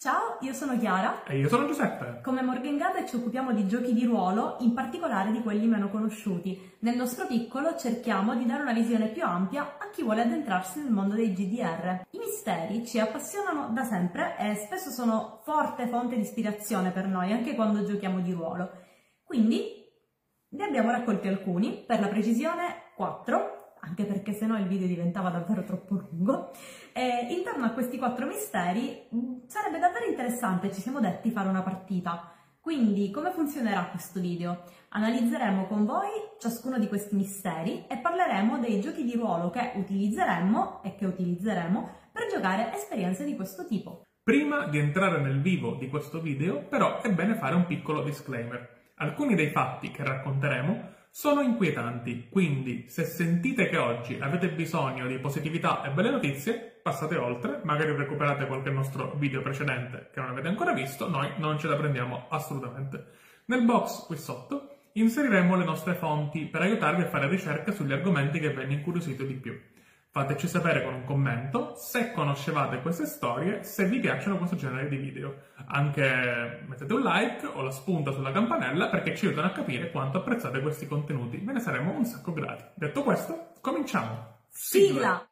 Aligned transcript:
Ciao, 0.00 0.38
io 0.42 0.52
sono 0.52 0.78
Chiara. 0.78 1.24
E 1.24 1.38
io 1.38 1.48
sono 1.48 1.66
Giuseppe. 1.66 2.20
Come 2.22 2.40
Morgan 2.40 2.76
Gada 2.76 3.04
ci 3.04 3.16
occupiamo 3.16 3.52
di 3.52 3.66
giochi 3.66 3.92
di 3.92 4.04
ruolo, 4.04 4.54
in 4.60 4.72
particolare 4.72 5.32
di 5.32 5.42
quelli 5.42 5.66
meno 5.66 5.90
conosciuti. 5.90 6.76
Nel 6.82 6.94
nostro 6.94 7.26
piccolo 7.26 7.76
cerchiamo 7.76 8.36
di 8.36 8.46
dare 8.46 8.62
una 8.62 8.72
visione 8.72 9.08
più 9.08 9.24
ampia 9.24 9.76
a 9.76 9.90
chi 9.90 10.04
vuole 10.04 10.22
addentrarsi 10.22 10.80
nel 10.80 10.92
mondo 10.92 11.16
dei 11.16 11.32
GDR. 11.32 12.06
I 12.10 12.18
misteri 12.18 12.86
ci 12.86 13.00
appassionano 13.00 13.72
da 13.72 13.82
sempre 13.82 14.36
e 14.38 14.54
spesso 14.54 14.90
sono 14.90 15.40
forte 15.42 15.88
fonte 15.88 16.14
di 16.14 16.22
ispirazione 16.22 16.92
per 16.92 17.08
noi, 17.08 17.32
anche 17.32 17.56
quando 17.56 17.84
giochiamo 17.84 18.20
di 18.20 18.30
ruolo. 18.30 18.70
Quindi 19.24 19.84
ne 20.50 20.64
abbiamo 20.64 20.92
raccolti 20.92 21.26
alcuni, 21.26 21.82
per 21.84 21.98
la 21.98 22.06
precisione 22.06 22.92
4, 22.94 23.57
anche 23.80 24.04
perché 24.04 24.32
sennò 24.32 24.56
il 24.58 24.66
video 24.66 24.86
diventava 24.86 25.30
davvero 25.30 25.64
troppo 25.64 25.94
lungo. 25.94 26.50
E 26.92 27.26
intorno 27.30 27.64
a 27.64 27.70
questi 27.70 27.98
quattro 27.98 28.26
misteri 28.26 29.08
mm, 29.14 29.46
sarebbe 29.46 29.78
davvero 29.78 30.06
interessante, 30.06 30.72
ci 30.72 30.80
siamo 30.80 31.00
detti, 31.00 31.30
fare 31.30 31.48
una 31.48 31.62
partita. 31.62 32.32
Quindi 32.60 33.10
come 33.10 33.30
funzionerà 33.30 33.86
questo 33.86 34.20
video? 34.20 34.64
Analizzeremo 34.90 35.66
con 35.66 35.86
voi 35.86 36.08
ciascuno 36.38 36.78
di 36.78 36.88
questi 36.88 37.14
misteri 37.14 37.86
e 37.86 37.98
parleremo 37.98 38.58
dei 38.58 38.80
giochi 38.80 39.04
di 39.04 39.14
ruolo 39.14 39.50
che 39.50 39.72
utilizzeremmo 39.74 40.82
e 40.82 40.94
che 40.94 41.06
utilizzeremo 41.06 41.90
per 42.12 42.26
giocare 42.30 42.74
esperienze 42.74 43.24
di 43.24 43.36
questo 43.36 43.66
tipo. 43.66 44.02
Prima 44.22 44.66
di 44.66 44.78
entrare 44.78 45.20
nel 45.22 45.40
vivo 45.40 45.76
di 45.76 45.88
questo 45.88 46.20
video, 46.20 46.62
però, 46.62 47.00
è 47.00 47.10
bene 47.10 47.36
fare 47.36 47.54
un 47.54 47.64
piccolo 47.64 48.02
disclaimer. 48.02 48.92
Alcuni 48.96 49.34
dei 49.34 49.50
fatti 49.50 49.90
che 49.90 50.04
racconteremo 50.04 50.96
sono 51.18 51.40
inquietanti, 51.40 52.28
quindi 52.30 52.84
se 52.86 53.02
sentite 53.02 53.68
che 53.68 53.76
oggi 53.76 54.18
avete 54.20 54.50
bisogno 54.50 55.08
di 55.08 55.18
positività 55.18 55.82
e 55.82 55.90
belle 55.90 56.12
notizie, 56.12 56.78
passate 56.80 57.16
oltre, 57.16 57.60
magari 57.64 57.92
recuperate 57.92 58.46
qualche 58.46 58.70
nostro 58.70 59.16
video 59.16 59.42
precedente 59.42 60.10
che 60.12 60.20
non 60.20 60.28
avete 60.28 60.46
ancora 60.46 60.72
visto, 60.72 61.08
noi 61.08 61.28
non 61.38 61.58
ce 61.58 61.66
la 61.66 61.74
prendiamo 61.74 62.26
assolutamente. 62.28 63.06
Nel 63.46 63.64
box 63.64 64.06
qui 64.06 64.16
sotto 64.16 64.76
inseriremo 64.92 65.56
le 65.56 65.64
nostre 65.64 65.94
fonti 65.94 66.44
per 66.44 66.62
aiutarvi 66.62 67.02
a 67.02 67.08
fare 67.08 67.26
ricerche 67.26 67.72
sugli 67.72 67.92
argomenti 67.92 68.38
che 68.38 68.50
vi 68.50 68.62
hanno 68.62 68.74
incuriosito 68.74 69.24
di 69.24 69.34
più. 69.34 69.60
Fateci 70.18 70.48
sapere 70.48 70.82
con 70.82 70.94
un 70.94 71.04
commento 71.04 71.74
se 71.76 72.10
conoscevate 72.10 72.80
queste 72.80 73.06
storie, 73.06 73.62
se 73.62 73.84
vi 73.84 74.00
piacciono 74.00 74.36
questo 74.36 74.56
genere 74.56 74.88
di 74.88 74.96
video. 74.96 75.42
Anche 75.66 76.64
mettete 76.66 76.92
un 76.92 77.02
like 77.02 77.46
o 77.46 77.62
la 77.62 77.70
spunta 77.70 78.10
sulla 78.10 78.32
campanella 78.32 78.88
perché 78.88 79.14
ci 79.14 79.26
aiutano 79.26 79.46
a 79.46 79.52
capire 79.52 79.92
quanto 79.92 80.18
apprezzate 80.18 80.60
questi 80.60 80.88
contenuti. 80.88 81.36
Ve 81.36 81.52
ne 81.52 81.60
saremo 81.60 81.92
un 81.92 82.04
sacco 82.04 82.32
grati. 82.32 82.64
Detto 82.74 83.04
questo, 83.04 83.52
cominciamo! 83.60 84.40
Sigla! 84.48 85.24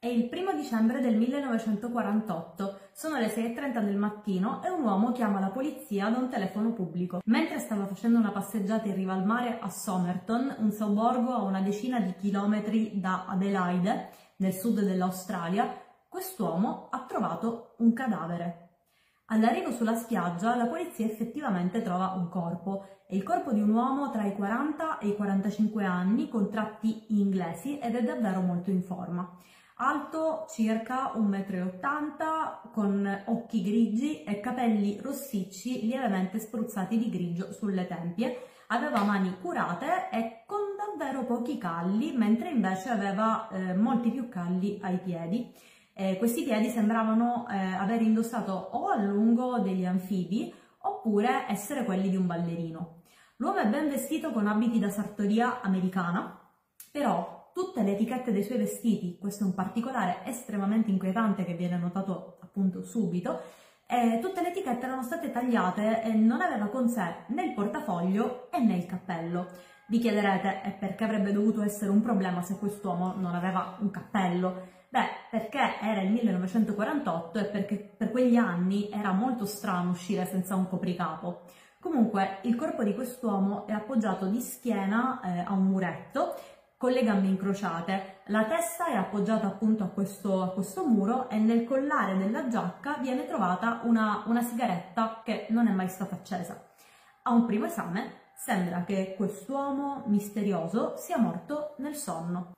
È 0.00 0.08
il 0.08 0.28
primo 0.28 0.52
dicembre 0.54 1.00
del 1.00 1.16
1948, 1.16 2.81
sono 3.02 3.18
le 3.18 3.34
6.30 3.34 3.82
del 3.82 3.96
mattino 3.96 4.62
e 4.62 4.70
un 4.70 4.84
uomo 4.84 5.10
chiama 5.10 5.40
la 5.40 5.50
polizia 5.50 6.08
da 6.08 6.18
un 6.18 6.28
telefono 6.28 6.72
pubblico. 6.72 7.20
Mentre 7.24 7.58
stava 7.58 7.84
facendo 7.84 8.16
una 8.16 8.30
passeggiata 8.30 8.86
in 8.86 8.94
riva 8.94 9.12
al 9.12 9.26
mare 9.26 9.58
a 9.58 9.68
Somerton, 9.70 10.54
un 10.60 10.70
sobborgo 10.70 11.32
a 11.32 11.42
una 11.42 11.60
decina 11.62 11.98
di 11.98 12.14
chilometri 12.14 13.00
da 13.00 13.26
Adelaide, 13.26 14.10
nel 14.36 14.52
sud 14.52 14.82
dell'Australia, 14.82 15.82
quest'uomo 16.08 16.90
ha 16.92 17.04
trovato 17.08 17.74
un 17.78 17.92
cadavere. 17.92 18.68
All'arrivo 19.26 19.72
sulla 19.72 19.96
spiaggia 19.96 20.54
la 20.54 20.68
polizia 20.68 21.04
effettivamente 21.04 21.82
trova 21.82 22.12
un 22.12 22.28
corpo, 22.28 22.86
è 23.08 23.16
il 23.16 23.24
corpo 23.24 23.50
di 23.50 23.60
un 23.60 23.70
uomo 23.70 24.12
tra 24.12 24.24
i 24.26 24.36
40 24.36 24.98
e 24.98 25.08
i 25.08 25.16
45 25.16 25.84
anni 25.84 26.28
con 26.28 26.48
tratti 26.50 27.06
inglesi 27.08 27.80
ed 27.80 27.96
è 27.96 28.02
davvero 28.04 28.42
molto 28.42 28.70
in 28.70 28.84
forma 28.84 29.28
alto 29.82 30.46
circa 30.48 31.12
1,80 31.16 31.80
m, 31.80 32.70
con 32.72 33.22
occhi 33.26 33.62
grigi 33.62 34.22
e 34.22 34.38
capelli 34.38 35.00
rossicci 35.00 35.86
lievemente 35.86 36.38
spruzzati 36.38 36.96
di 36.96 37.10
grigio 37.10 37.52
sulle 37.52 37.88
tempie. 37.88 38.46
Aveva 38.68 39.02
mani 39.02 39.36
curate 39.40 40.08
e 40.10 40.44
con 40.46 40.60
davvero 40.76 41.24
pochi 41.24 41.58
calli, 41.58 42.16
mentre 42.16 42.50
invece 42.50 42.90
aveva 42.90 43.48
eh, 43.48 43.74
molti 43.74 44.10
più 44.10 44.28
calli 44.28 44.78
ai 44.82 44.98
piedi. 44.98 45.52
Eh, 45.94 46.16
questi 46.16 46.44
piedi 46.44 46.68
sembravano 46.68 47.46
eh, 47.50 47.56
aver 47.56 48.00
indossato 48.02 48.52
o 48.52 48.86
a 48.86 48.96
lungo 48.96 49.58
degli 49.58 49.84
anfibi 49.84 50.54
oppure 50.78 51.46
essere 51.48 51.84
quelli 51.84 52.08
di 52.08 52.16
un 52.16 52.26
ballerino. 52.26 53.02
L'uomo 53.36 53.58
è 53.58 53.66
ben 53.66 53.88
vestito 53.88 54.30
con 54.30 54.46
abiti 54.46 54.78
da 54.78 54.88
sartoria 54.88 55.60
americana, 55.60 56.40
però 56.90 57.41
tutte 57.52 57.82
le 57.82 57.92
etichette 57.92 58.32
dei 58.32 58.42
suoi 58.42 58.58
vestiti, 58.58 59.18
questo 59.18 59.44
è 59.44 59.46
un 59.46 59.54
particolare 59.54 60.20
estremamente 60.24 60.90
inquietante 60.90 61.44
che 61.44 61.54
viene 61.54 61.76
notato 61.76 62.38
appunto 62.40 62.82
subito, 62.82 63.40
eh, 63.86 64.18
tutte 64.20 64.40
le 64.40 64.48
etichette 64.48 64.86
erano 64.86 65.02
state 65.02 65.30
tagliate 65.30 66.02
e 66.02 66.12
non 66.12 66.40
aveva 66.40 66.66
con 66.66 66.88
sé 66.88 67.24
né 67.28 67.44
il 67.44 67.52
portafoglio 67.52 68.48
né 68.58 68.76
il 68.76 68.86
cappello. 68.86 69.48
Vi 69.88 69.98
chiederete, 69.98 70.62
e 70.64 70.70
perché 70.70 71.04
avrebbe 71.04 71.32
dovuto 71.32 71.62
essere 71.62 71.90
un 71.90 72.00
problema 72.00 72.40
se 72.40 72.56
quest'uomo 72.56 73.14
non 73.16 73.34
aveva 73.34 73.76
un 73.80 73.90
cappello? 73.90 74.68
Beh, 74.88 75.06
perché 75.30 75.58
era 75.80 76.00
il 76.00 76.10
1948 76.10 77.38
e 77.38 77.44
perché 77.46 77.76
per 77.76 78.10
quegli 78.10 78.36
anni 78.36 78.90
era 78.90 79.12
molto 79.12 79.44
strano 79.44 79.90
uscire 79.90 80.24
senza 80.24 80.54
un 80.54 80.68
copricapo. 80.68 81.42
Comunque, 81.80 82.38
il 82.42 82.54
corpo 82.54 82.84
di 82.84 82.94
quest'uomo 82.94 83.66
è 83.66 83.72
appoggiato 83.72 84.26
di 84.26 84.40
schiena 84.40 85.20
eh, 85.20 85.40
a 85.40 85.52
un 85.52 85.64
muretto 85.64 86.36
con 86.82 86.90
le 86.90 87.04
gambe 87.04 87.28
incrociate. 87.28 88.22
La 88.26 88.44
testa 88.46 88.86
è 88.86 88.96
appoggiata 88.96 89.46
appunto 89.46 89.84
a 89.84 89.86
questo, 89.86 90.42
a 90.42 90.48
questo 90.48 90.84
muro 90.84 91.30
e 91.30 91.38
nel 91.38 91.62
collare 91.62 92.16
della 92.16 92.48
giacca 92.48 92.96
viene 93.00 93.24
trovata 93.24 93.82
una, 93.84 94.24
una 94.26 94.42
sigaretta 94.42 95.22
che 95.24 95.46
non 95.50 95.68
è 95.68 95.70
mai 95.70 95.88
stata 95.88 96.16
accesa. 96.16 96.70
A 97.22 97.30
un 97.30 97.46
primo 97.46 97.66
esame 97.66 98.32
sembra 98.34 98.82
che 98.82 99.14
quest'uomo 99.16 100.02
misterioso 100.08 100.96
sia 100.96 101.18
morto 101.18 101.76
nel 101.78 101.94
sonno. 101.94 102.50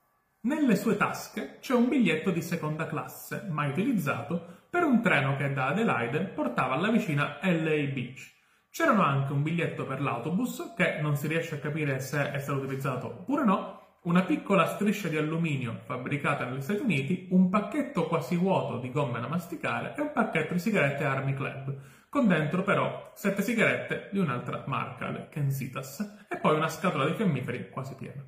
Nelle 0.44 0.76
sue 0.76 0.96
tasche 0.96 1.58
c'è 1.60 1.74
un 1.74 1.90
biglietto 1.90 2.30
di 2.30 2.40
seconda 2.40 2.86
classe, 2.86 3.46
mai 3.50 3.68
utilizzato, 3.68 4.62
per 4.70 4.84
un 4.84 5.02
treno 5.02 5.36
che 5.36 5.52
da 5.52 5.66
Adelaide 5.66 6.28
portava 6.28 6.76
alla 6.76 6.88
vicina 6.88 7.40
LA 7.42 7.92
Beach. 7.92 8.32
C'erano 8.70 9.02
anche 9.02 9.34
un 9.34 9.42
biglietto 9.42 9.84
per 9.84 10.00
l'autobus, 10.00 10.72
che 10.74 10.98
non 11.02 11.14
si 11.14 11.26
riesce 11.26 11.56
a 11.56 11.58
capire 11.58 12.00
se 12.00 12.32
è 12.32 12.38
stato 12.38 12.60
utilizzato 12.60 13.06
oppure 13.08 13.44
no, 13.44 13.82
una 14.04 14.22
piccola 14.22 14.66
striscia 14.66 15.08
di 15.08 15.16
alluminio 15.16 15.80
fabbricata 15.84 16.44
negli 16.44 16.60
Stati 16.60 16.80
Uniti, 16.80 17.28
un 17.30 17.48
pacchetto 17.48 18.06
quasi 18.06 18.36
vuoto 18.36 18.78
di 18.78 18.90
gomme 18.90 19.18
da 19.18 19.28
masticare 19.28 19.94
e 19.96 20.02
un 20.02 20.12
pacchetto 20.12 20.52
di 20.52 20.58
sigarette 20.58 21.04
Army 21.04 21.32
Club, 21.32 21.74
con 22.10 22.26
dentro 22.26 22.62
però 22.62 23.12
sette 23.14 23.40
sigarette 23.40 24.10
di 24.12 24.18
un'altra 24.18 24.64
marca, 24.66 25.08
le 25.08 25.28
Kensitas, 25.30 26.26
e 26.28 26.36
poi 26.36 26.54
una 26.54 26.68
scatola 26.68 27.06
di 27.06 27.14
fiammiferi 27.14 27.70
quasi 27.70 27.94
piena. 27.94 28.22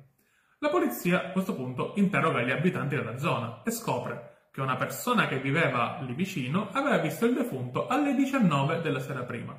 La 0.59 0.69
polizia 0.69 1.27
a 1.27 1.29
questo 1.29 1.53
punto 1.53 1.93
interroga 1.97 2.41
gli 2.41 2.51
abitanti 2.51 2.95
della 2.95 3.17
zona 3.19 3.61
e 3.63 3.69
scopre 3.69 4.47
che 4.51 4.61
una 4.61 4.77
persona 4.77 5.27
che 5.27 5.39
viveva 5.39 5.99
lì 6.01 6.13
vicino 6.13 6.69
aveva 6.71 6.97
visto 6.97 7.27
il 7.27 7.35
defunto 7.35 7.85
alle 7.85 8.15
19 8.15 8.81
della 8.81 8.99
sera 8.99 9.21
prima. 9.21 9.55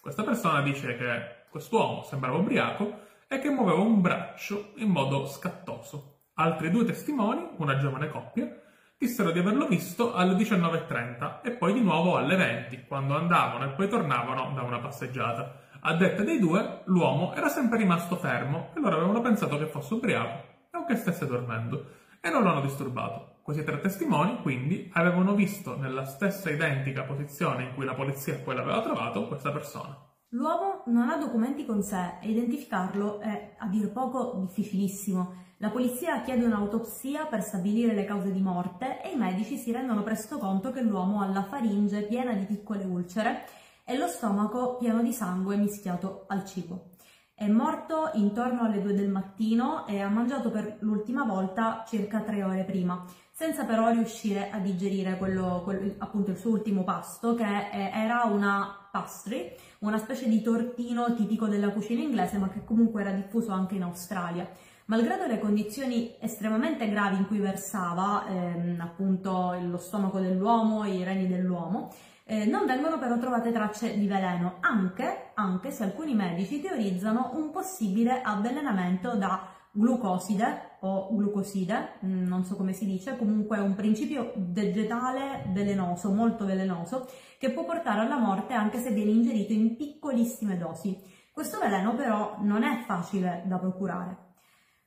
Questa 0.00 0.22
persona 0.22 0.62
dice 0.62 0.96
che 0.96 1.46
quest'uomo 1.50 2.04
sembrava 2.04 2.36
ubriaco 2.36 3.06
e 3.28 3.38
che 3.38 3.50
muoveva 3.50 3.80
un 3.80 4.00
braccio 4.00 4.72
in 4.76 4.88
modo 4.88 5.26
scattoso. 5.26 6.20
Altri 6.34 6.70
due 6.70 6.86
testimoni, 6.86 7.46
una 7.58 7.76
giovane 7.76 8.08
coppia, 8.08 8.60
dissero 8.96 9.30
di 9.30 9.38
averlo 9.38 9.68
visto 9.68 10.14
alle 10.14 10.34
19.30 10.34 11.42
e 11.42 11.50
poi 11.50 11.74
di 11.74 11.82
nuovo 11.82 12.16
alle 12.16 12.36
20, 12.36 12.86
quando 12.88 13.16
andavano 13.16 13.66
e 13.66 13.74
poi 13.74 13.88
tornavano 13.88 14.52
da 14.54 14.62
una 14.62 14.78
passeggiata. 14.78 15.66
A 15.80 15.94
detta 15.94 16.22
dei 16.22 16.38
due, 16.38 16.80
l'uomo 16.86 17.34
era 17.34 17.48
sempre 17.48 17.78
rimasto 17.78 18.16
fermo 18.16 18.70
e 18.74 18.80
loro 18.80 18.96
avevano 18.96 19.20
pensato 19.20 19.58
che 19.58 19.66
fosse 19.66 19.94
ubriaco 19.94 20.44
o 20.72 20.84
che 20.86 20.96
stesse 20.96 21.26
dormendo 21.26 21.86
e 22.20 22.30
non 22.30 22.42
lo 22.42 22.48
hanno 22.48 22.62
disturbato. 22.62 23.36
Questi 23.42 23.62
tre 23.62 23.78
testimoni, 23.80 24.40
quindi, 24.40 24.90
avevano 24.94 25.34
visto 25.34 25.76
nella 25.76 26.04
stessa 26.04 26.50
identica 26.50 27.02
posizione 27.02 27.64
in 27.64 27.74
cui 27.74 27.84
la 27.84 27.94
polizia 27.94 28.36
poi 28.36 28.54
l'aveva 28.54 28.80
trovato 28.80 29.26
questa 29.28 29.52
persona. 29.52 30.07
L'uomo 30.32 30.82
non 30.88 31.08
ha 31.08 31.16
documenti 31.16 31.64
con 31.64 31.82
sé 31.82 32.18
e 32.20 32.28
identificarlo 32.28 33.18
è 33.18 33.54
a 33.56 33.66
dir 33.66 33.90
poco 33.90 34.34
difficilissimo. 34.38 35.46
La 35.56 35.70
polizia 35.70 36.20
chiede 36.20 36.44
un'autopsia 36.44 37.24
per 37.24 37.42
stabilire 37.42 37.94
le 37.94 38.04
cause 38.04 38.30
di 38.30 38.42
morte 38.42 39.00
e 39.02 39.12
i 39.12 39.16
medici 39.16 39.56
si 39.56 39.72
rendono 39.72 40.02
presto 40.02 40.36
conto 40.36 40.70
che 40.70 40.82
l'uomo 40.82 41.22
ha 41.22 41.28
la 41.28 41.44
faringe 41.44 42.02
piena 42.02 42.34
di 42.34 42.44
piccole 42.44 42.84
ulcere 42.84 43.46
e 43.86 43.96
lo 43.96 44.06
stomaco 44.06 44.76
pieno 44.76 45.02
di 45.02 45.14
sangue 45.14 45.56
mischiato 45.56 46.26
al 46.28 46.44
cibo. 46.44 46.90
È 47.32 47.48
morto 47.48 48.10
intorno 48.12 48.64
alle 48.64 48.82
2 48.82 48.92
del 48.92 49.08
mattino 49.08 49.86
e 49.86 50.00
ha 50.00 50.10
mangiato 50.10 50.50
per 50.50 50.76
l'ultima 50.80 51.24
volta 51.24 51.84
circa 51.88 52.20
3 52.20 52.42
ore 52.44 52.64
prima, 52.64 53.02
senza 53.32 53.64
però 53.64 53.88
riuscire 53.88 54.50
a 54.50 54.58
digerire 54.58 55.16
quello, 55.16 55.62
quello, 55.64 55.94
appunto 55.98 56.32
il 56.32 56.36
suo 56.36 56.50
ultimo 56.50 56.84
pasto 56.84 57.34
che 57.34 57.70
era 57.70 58.24
una 58.24 58.77
pastry, 58.98 59.54
una 59.80 59.98
specie 59.98 60.28
di 60.28 60.42
tortino 60.42 61.14
tipico 61.14 61.46
della 61.46 61.70
cucina 61.70 62.02
inglese 62.02 62.38
ma 62.38 62.48
che 62.48 62.64
comunque 62.64 63.02
era 63.02 63.12
diffuso 63.12 63.52
anche 63.52 63.76
in 63.76 63.82
Australia. 63.82 64.48
Malgrado 64.86 65.26
le 65.26 65.38
condizioni 65.38 66.16
estremamente 66.18 66.88
gravi 66.88 67.16
in 67.16 67.26
cui 67.26 67.38
versava, 67.38 68.26
ehm, 68.26 68.80
appunto 68.80 69.54
lo 69.60 69.76
stomaco 69.76 70.18
dell'uomo 70.18 70.84
i 70.84 71.04
reni 71.04 71.26
dell'uomo, 71.26 71.92
eh, 72.24 72.46
non 72.46 72.66
vengono 72.66 72.98
però 72.98 73.18
trovate 73.18 73.52
tracce 73.52 73.98
di 73.98 74.06
veleno, 74.06 74.56
anche, 74.60 75.30
anche 75.34 75.70
se 75.70 75.84
alcuni 75.84 76.14
medici 76.14 76.60
teorizzano 76.60 77.32
un 77.34 77.50
possibile 77.50 78.22
avvelenamento 78.22 79.14
da 79.14 79.48
glucoside 79.72 80.67
o 80.80 81.08
glucoside, 81.14 81.98
mm, 82.04 82.26
non 82.26 82.44
so 82.44 82.56
come 82.56 82.72
si 82.72 82.84
dice, 82.84 83.16
comunque 83.16 83.58
un 83.58 83.74
principio 83.74 84.32
vegetale 84.36 85.44
velenoso, 85.52 86.10
molto 86.10 86.44
velenoso, 86.44 87.08
che 87.38 87.50
può 87.50 87.64
portare 87.64 88.00
alla 88.00 88.18
morte 88.18 88.52
anche 88.54 88.78
se 88.78 88.90
viene 88.90 89.10
ingerito 89.10 89.52
in 89.52 89.76
piccolissime 89.76 90.56
dosi. 90.56 90.96
Questo 91.32 91.58
veleno 91.58 91.94
però 91.94 92.38
non 92.40 92.62
è 92.62 92.82
facile 92.86 93.42
da 93.46 93.58
procurare. 93.58 94.26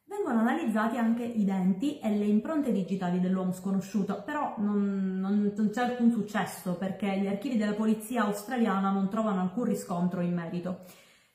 Vengono 0.03 0.39
analizzati 0.39 0.97
anche 0.97 1.23
i 1.23 1.45
denti 1.45 1.97
e 1.99 2.09
le 2.09 2.25
impronte 2.25 2.73
digitali 2.73 3.21
dell'uomo 3.21 3.53
sconosciuto, 3.53 4.23
però 4.25 4.55
non, 4.57 5.17
non, 5.21 5.53
non 5.55 5.69
c'è 5.69 5.83
alcun 5.83 6.11
successo 6.11 6.75
perché 6.75 7.17
gli 7.17 7.27
archivi 7.27 7.55
della 7.55 7.73
polizia 7.73 8.25
australiana 8.25 8.91
non 8.91 9.07
trovano 9.07 9.39
alcun 9.39 9.63
riscontro 9.63 10.19
in 10.19 10.33
merito. 10.33 10.79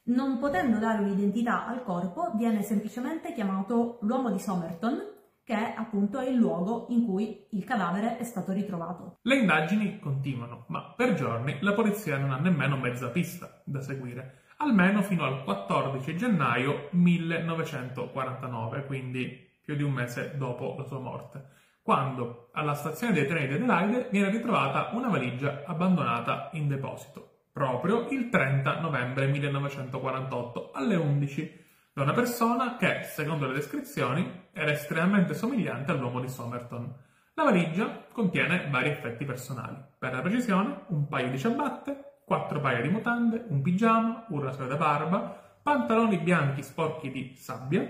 Non 0.08 0.38
potendo 0.38 0.78
dare 0.78 1.02
un'identità 1.02 1.66
al 1.66 1.82
corpo, 1.82 2.30
viene 2.36 2.62
semplicemente 2.62 3.32
chiamato 3.32 3.98
l'uomo 4.02 4.30
di 4.30 4.38
Somerton, 4.38 5.02
che 5.42 5.54
è 5.54 5.74
appunto 5.76 6.20
il 6.20 6.36
luogo 6.36 6.86
in 6.90 7.04
cui 7.04 7.44
il 7.50 7.64
cadavere 7.64 8.16
è 8.16 8.22
stato 8.22 8.52
ritrovato. 8.52 9.18
Le 9.22 9.34
indagini 9.34 9.98
continuano, 9.98 10.66
ma 10.68 10.94
per 10.96 11.14
giorni 11.14 11.58
la 11.60 11.72
polizia 11.72 12.18
non 12.18 12.30
ha 12.30 12.38
nemmeno 12.38 12.76
mezza 12.76 13.08
pista 13.08 13.60
da 13.64 13.80
seguire, 13.80 14.44
almeno 14.58 15.02
fino 15.02 15.24
al 15.24 15.42
14 15.42 16.16
gennaio 16.16 16.88
1949, 16.92 18.86
quindi 18.86 19.44
più 19.60 19.74
di 19.74 19.82
un 19.82 19.90
mese 19.90 20.36
dopo 20.36 20.76
la 20.78 20.84
sua 20.84 21.00
morte, 21.00 21.48
quando 21.82 22.50
alla 22.52 22.74
stazione 22.74 23.12
dei 23.12 23.26
treni 23.26 23.48
di 23.48 23.54
Adelaide 23.54 24.08
viene 24.12 24.30
ritrovata 24.30 24.90
una 24.92 25.08
valigia 25.08 25.64
abbandonata 25.66 26.50
in 26.52 26.68
deposito 26.68 27.30
proprio 27.56 28.06
il 28.10 28.28
30 28.28 28.80
novembre 28.80 29.28
1948 29.28 30.72
alle 30.74 30.94
11 30.94 31.64
da 31.94 32.02
una 32.02 32.12
persona 32.12 32.76
che, 32.76 33.00
secondo 33.04 33.46
le 33.46 33.54
descrizioni, 33.54 34.48
era 34.52 34.72
estremamente 34.72 35.32
somigliante 35.32 35.90
all'uomo 35.90 36.20
di 36.20 36.28
Somerton. 36.28 36.94
La 37.32 37.44
valigia 37.44 38.04
contiene 38.12 38.68
vari 38.68 38.90
effetti 38.90 39.24
personali. 39.24 39.74
Per 39.98 40.12
la 40.12 40.20
precisione, 40.20 40.82
un 40.88 41.08
paio 41.08 41.30
di 41.30 41.38
ciabatte, 41.38 42.18
quattro 42.26 42.60
paia 42.60 42.82
di 42.82 42.90
mutande, 42.90 43.46
un 43.48 43.62
pigiama, 43.62 44.26
un 44.28 44.42
rasoio 44.42 44.68
da 44.68 44.76
barba, 44.76 45.58
pantaloni 45.62 46.18
bianchi 46.18 46.62
sporchi 46.62 47.10
di 47.10 47.36
sabbia, 47.36 47.88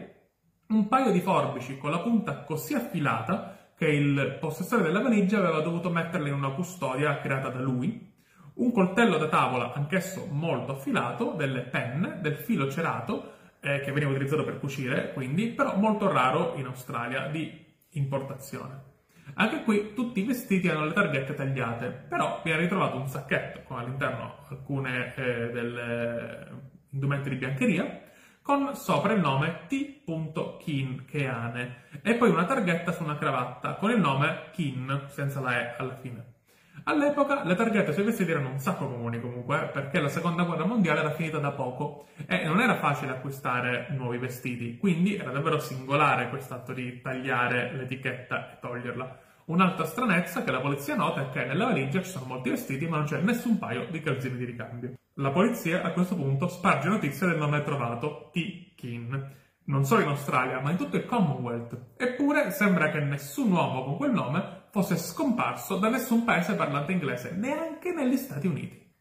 un 0.68 0.86
paio 0.86 1.10
di 1.10 1.20
forbici 1.20 1.76
con 1.76 1.90
la 1.90 1.98
punta 1.98 2.44
così 2.44 2.74
affilata 2.74 3.72
che 3.76 3.88
il 3.88 4.36
possessore 4.38 4.84
della 4.84 5.02
valigia 5.02 5.38
aveva 5.38 5.60
dovuto 5.60 5.90
metterla 5.90 6.28
in 6.28 6.34
una 6.34 6.52
custodia 6.52 7.18
creata 7.18 7.48
da 7.48 7.58
lui, 7.60 8.14
un 8.56 8.72
coltello 8.72 9.18
da 9.18 9.28
tavola, 9.28 9.72
anch'esso 9.72 10.26
molto 10.30 10.72
affilato, 10.72 11.32
delle 11.32 11.62
penne, 11.62 12.18
del 12.20 12.36
filo 12.36 12.70
cerato, 12.70 13.34
eh, 13.60 13.80
che 13.80 13.92
veniva 13.92 14.10
utilizzato 14.10 14.44
per 14.44 14.58
cucire, 14.58 15.12
quindi, 15.12 15.48
però 15.48 15.76
molto 15.76 16.10
raro 16.10 16.54
in 16.56 16.66
Australia, 16.66 17.26
di 17.28 17.64
importazione. 17.90 18.94
Anche 19.34 19.62
qui 19.64 19.92
tutti 19.92 20.20
i 20.20 20.24
vestiti 20.24 20.68
hanno 20.68 20.84
le 20.84 20.92
targhette 20.92 21.34
tagliate, 21.34 21.88
però 22.08 22.40
viene 22.44 22.60
ritrovato 22.60 22.96
un 22.96 23.06
sacchetto 23.06 23.62
con 23.64 23.78
all'interno 23.78 24.44
alcune 24.48 25.14
eh, 25.16 25.50
delle 25.50 26.74
indumenti 26.90 27.28
di 27.28 27.36
biancheria, 27.36 28.02
con 28.40 28.74
sopra 28.74 29.12
il 29.12 29.20
nome 29.20 29.66
T. 29.66 30.04
Kin 30.60 31.04
Keane 31.04 31.84
e 32.02 32.14
poi 32.14 32.30
una 32.30 32.44
targhetta 32.44 32.92
su 32.92 33.02
una 33.02 33.18
cravatta 33.18 33.74
con 33.74 33.90
il 33.90 33.98
nome 33.98 34.50
Kin 34.52 35.06
senza 35.08 35.40
la 35.40 35.60
E 35.60 35.74
alla 35.76 35.96
fine. 35.96 36.35
All'epoca 36.84 37.44
le 37.44 37.54
targhette 37.54 37.92
sui 37.92 38.04
vestiti 38.04 38.30
erano 38.30 38.50
un 38.50 38.58
sacco 38.58 38.88
comuni 38.88 39.20
comunque, 39.20 39.70
perché 39.72 40.00
la 40.00 40.08
seconda 40.08 40.44
guerra 40.44 40.64
mondiale 40.64 41.00
era 41.00 41.10
finita 41.10 41.38
da 41.38 41.50
poco 41.50 42.06
e 42.26 42.44
non 42.44 42.60
era 42.60 42.76
facile 42.76 43.12
acquistare 43.12 43.88
nuovi 43.90 44.18
vestiti, 44.18 44.76
quindi 44.76 45.16
era 45.16 45.30
davvero 45.30 45.58
singolare 45.58 46.28
quest'atto 46.28 46.72
di 46.72 47.00
tagliare 47.00 47.72
l'etichetta 47.72 48.52
e 48.52 48.58
toglierla. 48.60 49.18
Un'altra 49.46 49.84
stranezza 49.84 50.42
che 50.42 50.50
la 50.50 50.60
polizia 50.60 50.96
nota 50.96 51.22
è 51.22 51.30
che 51.30 51.44
nella 51.44 51.66
valigia 51.66 52.02
ci 52.02 52.10
sono 52.10 52.26
molti 52.26 52.50
vestiti 52.50 52.86
ma 52.86 52.96
non 52.96 53.06
c'è 53.06 53.20
nessun 53.20 53.58
paio 53.58 53.86
di 53.90 54.00
calzini 54.00 54.36
di 54.36 54.44
ricambio. 54.44 54.94
La 55.14 55.30
polizia 55.30 55.82
a 55.82 55.92
questo 55.92 56.16
punto 56.16 56.48
sparge 56.48 56.88
notizia 56.88 57.28
del 57.28 57.38
nome 57.38 57.62
trovato, 57.62 58.30
T. 58.32 58.74
Kin, 58.74 59.34
non 59.66 59.84
solo 59.84 60.02
in 60.02 60.08
Australia 60.08 60.60
ma 60.60 60.70
in 60.72 60.76
tutto 60.76 60.96
il 60.96 61.06
Commonwealth. 61.06 61.94
Eppure 61.96 62.50
sembra 62.50 62.90
che 62.90 62.98
nessun 62.98 63.52
uomo 63.52 63.84
con 63.84 63.96
quel 63.96 64.12
nome 64.12 64.55
fosse 64.76 64.98
scomparso 64.98 65.78
da 65.78 65.88
nessun 65.88 66.22
paese 66.22 66.54
parlante 66.54 66.92
inglese, 66.92 67.30
neanche 67.34 67.94
negli 67.94 68.18
Stati 68.18 68.46
Uniti. 68.46 68.92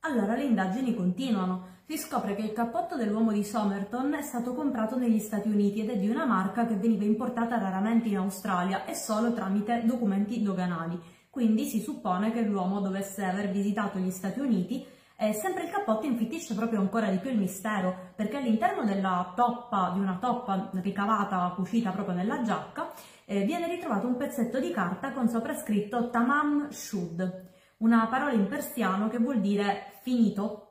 Allora 0.00 0.34
le 0.34 0.44
indagini 0.44 0.94
continuano. 0.94 1.76
Si 1.84 1.98
scopre 1.98 2.34
che 2.34 2.40
il 2.40 2.54
cappotto 2.54 2.96
dell'uomo 2.96 3.30
di 3.30 3.44
Somerton 3.44 4.14
è 4.14 4.22
stato 4.22 4.54
comprato 4.54 4.96
negli 4.96 5.18
Stati 5.18 5.50
Uniti 5.50 5.80
ed 5.82 5.90
è 5.90 5.98
di 5.98 6.08
una 6.08 6.24
marca 6.24 6.66
che 6.66 6.76
veniva 6.76 7.04
importata 7.04 7.58
raramente 7.58 8.08
in 8.08 8.16
Australia 8.16 8.86
e 8.86 8.94
solo 8.94 9.34
tramite 9.34 9.82
documenti 9.84 10.42
doganali. 10.42 10.98
Quindi 11.28 11.66
si 11.66 11.80
suppone 11.80 12.32
che 12.32 12.40
l'uomo 12.40 12.80
dovesse 12.80 13.22
aver 13.22 13.50
visitato 13.50 13.98
gli 13.98 14.10
Stati 14.10 14.40
Uniti 14.40 14.82
e 15.20 15.32
sempre 15.32 15.64
il 15.64 15.70
cappotto 15.70 16.06
infittisce 16.06 16.54
proprio 16.54 16.78
ancora 16.78 17.10
di 17.10 17.16
più 17.16 17.30
il 17.30 17.38
mistero, 17.38 18.12
perché 18.14 18.36
all'interno 18.36 18.84
della 18.84 19.32
toppa, 19.34 19.90
di 19.92 19.98
una 19.98 20.16
toppa 20.20 20.70
ricavata, 20.74 21.52
cucita 21.56 21.90
proprio 21.90 22.14
nella 22.14 22.42
giacca, 22.42 22.92
eh, 23.24 23.42
viene 23.42 23.66
ritrovato 23.66 24.06
un 24.06 24.16
pezzetto 24.16 24.60
di 24.60 24.70
carta 24.70 25.10
con 25.10 25.28
sopra 25.28 25.54
scritto 25.54 26.08
Tamam 26.10 26.70
Shud, 26.70 27.48
una 27.78 28.06
parola 28.06 28.30
in 28.30 28.46
persiano 28.46 29.08
che 29.08 29.18
vuol 29.18 29.40
dire 29.40 29.94
finito 30.02 30.68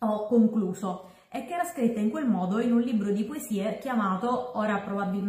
o 0.00 0.26
concluso 0.26 1.12
e 1.30 1.46
che 1.46 1.54
era 1.54 1.64
scritta 1.64 1.98
in 1.98 2.10
quel 2.10 2.26
modo 2.26 2.60
in 2.60 2.72
un 2.72 2.80
libro 2.80 3.10
di 3.10 3.24
poesie 3.24 3.78
chiamato, 3.78 4.56
ora 4.58 4.82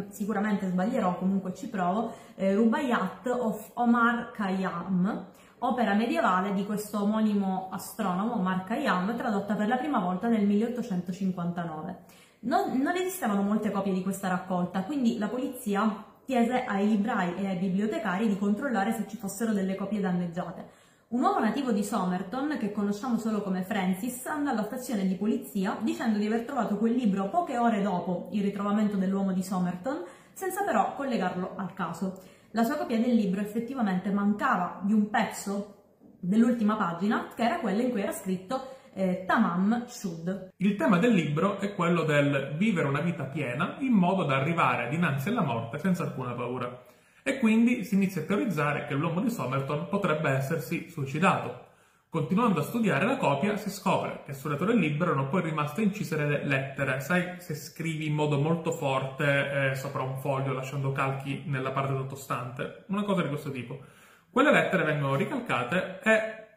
sicuramente 0.09 0.67
sbaglierò, 0.67 1.17
comunque 1.17 1.53
ci 1.53 1.69
provo, 1.69 2.13
eh, 2.35 2.53
Rubaiyat 2.55 3.25
of 3.27 3.71
Omar 3.75 4.31
Khayyam, 4.31 5.27
opera 5.59 5.93
medievale 5.93 6.53
di 6.53 6.65
questo 6.65 7.01
omonimo 7.01 7.69
astronomo, 7.71 8.35
Omar 8.35 8.63
Khayyam, 8.63 9.15
tradotta 9.15 9.55
per 9.55 9.67
la 9.67 9.77
prima 9.77 9.99
volta 9.99 10.27
nel 10.27 10.45
1859. 10.45 11.97
Non, 12.41 12.79
non 12.79 12.95
esistevano 12.95 13.41
molte 13.41 13.71
copie 13.71 13.93
di 13.93 14.01
questa 14.01 14.29
raccolta, 14.29 14.83
quindi 14.83 15.17
la 15.17 15.27
polizia 15.27 16.05
chiese 16.25 16.63
ai 16.63 16.87
librai 16.87 17.35
e 17.35 17.47
ai 17.47 17.57
bibliotecari 17.57 18.27
di 18.27 18.37
controllare 18.37 18.93
se 18.93 19.05
ci 19.07 19.17
fossero 19.17 19.51
delle 19.51 19.75
copie 19.75 19.99
danneggiate. 19.99 20.87
Un 21.09 21.23
uomo 21.23 21.39
nativo 21.39 21.71
di 21.71 21.83
Somerton, 21.83 22.57
che 22.59 22.71
conosciamo 22.71 23.17
solo 23.17 23.41
come 23.41 23.63
Francis, 23.63 24.27
andò 24.27 24.51
alla 24.51 24.63
stazione 24.63 25.07
di 25.07 25.15
polizia 25.15 25.75
dicendo 25.81 26.19
di 26.19 26.27
aver 26.27 26.41
trovato 26.41 26.77
quel 26.77 26.93
libro 26.93 27.29
poche 27.29 27.57
ore 27.57 27.81
dopo 27.81 28.29
il 28.31 28.43
ritrovamento 28.43 28.95
dell'uomo 28.95 29.33
di 29.33 29.41
Somerton, 29.41 30.03
senza 30.33 30.63
però 30.63 30.93
collegarlo 30.95 31.53
al 31.55 31.73
caso. 31.73 32.21
La 32.53 32.63
sua 32.63 32.77
copia 32.77 32.97
del 32.97 33.13
libro 33.13 33.41
effettivamente 33.41 34.09
mancava 34.09 34.81
di 34.83 34.91
un 34.91 35.09
pezzo 35.11 35.75
dell'ultima 36.19 36.75
pagina, 36.75 37.27
che 37.35 37.43
era 37.43 37.59
quella 37.59 37.83
in 37.83 37.91
cui 37.91 38.01
era 38.01 38.11
scritto 38.11 38.77
eh, 38.93 39.23
Tamam 39.27 39.85
Shud. 39.85 40.53
Il 40.57 40.75
tema 40.75 40.97
del 40.97 41.13
libro 41.13 41.59
è 41.59 41.75
quello 41.75 42.03
del 42.03 42.55
vivere 42.57 42.87
una 42.87 43.01
vita 43.01 43.25
piena 43.25 43.77
in 43.81 43.91
modo 43.91 44.23
da 44.23 44.37
arrivare 44.37 44.89
dinanzi 44.89 45.29
alla 45.29 45.43
morte 45.43 45.77
senza 45.77 46.01
alcuna 46.01 46.33
paura. 46.33 46.85
E 47.21 47.37
quindi 47.37 47.83
si 47.83 47.93
inizia 47.93 48.21
a 48.21 48.25
teorizzare 48.25 48.87
che 48.87 48.95
l'uomo 48.95 49.21
di 49.21 49.29
Somerton 49.29 49.87
potrebbe 49.87 50.31
essersi 50.31 50.89
suicidato. 50.89 51.67
Continuando 52.11 52.61
a 52.61 52.63
studiare 52.63 53.05
la 53.05 53.17
copia 53.17 53.55
si 53.55 53.69
scopre 53.69 54.23
che 54.25 54.33
sul 54.33 54.49
retro 54.49 54.65
del 54.65 54.79
libro 54.79 55.11
erano 55.11 55.29
poi 55.29 55.43
rimaste 55.43 55.83
incise 55.83 56.15
delle 56.15 56.43
lettere, 56.43 57.01
sai 57.01 57.39
se 57.39 57.53
scrivi 57.53 58.07
in 58.07 58.15
modo 58.15 58.39
molto 58.39 58.71
forte 58.71 59.69
eh, 59.69 59.75
sopra 59.75 60.01
un 60.01 60.17
foglio 60.17 60.51
lasciando 60.51 60.91
calchi 60.91 61.43
nella 61.45 61.69
parte 61.69 61.93
sottostante, 61.93 62.85
una 62.87 63.03
cosa 63.03 63.21
di 63.21 63.27
questo 63.27 63.51
tipo. 63.51 63.79
Quelle 64.31 64.51
lettere 64.51 64.85
vengono 64.85 65.13
ricalcate 65.13 65.99
e 66.01 66.47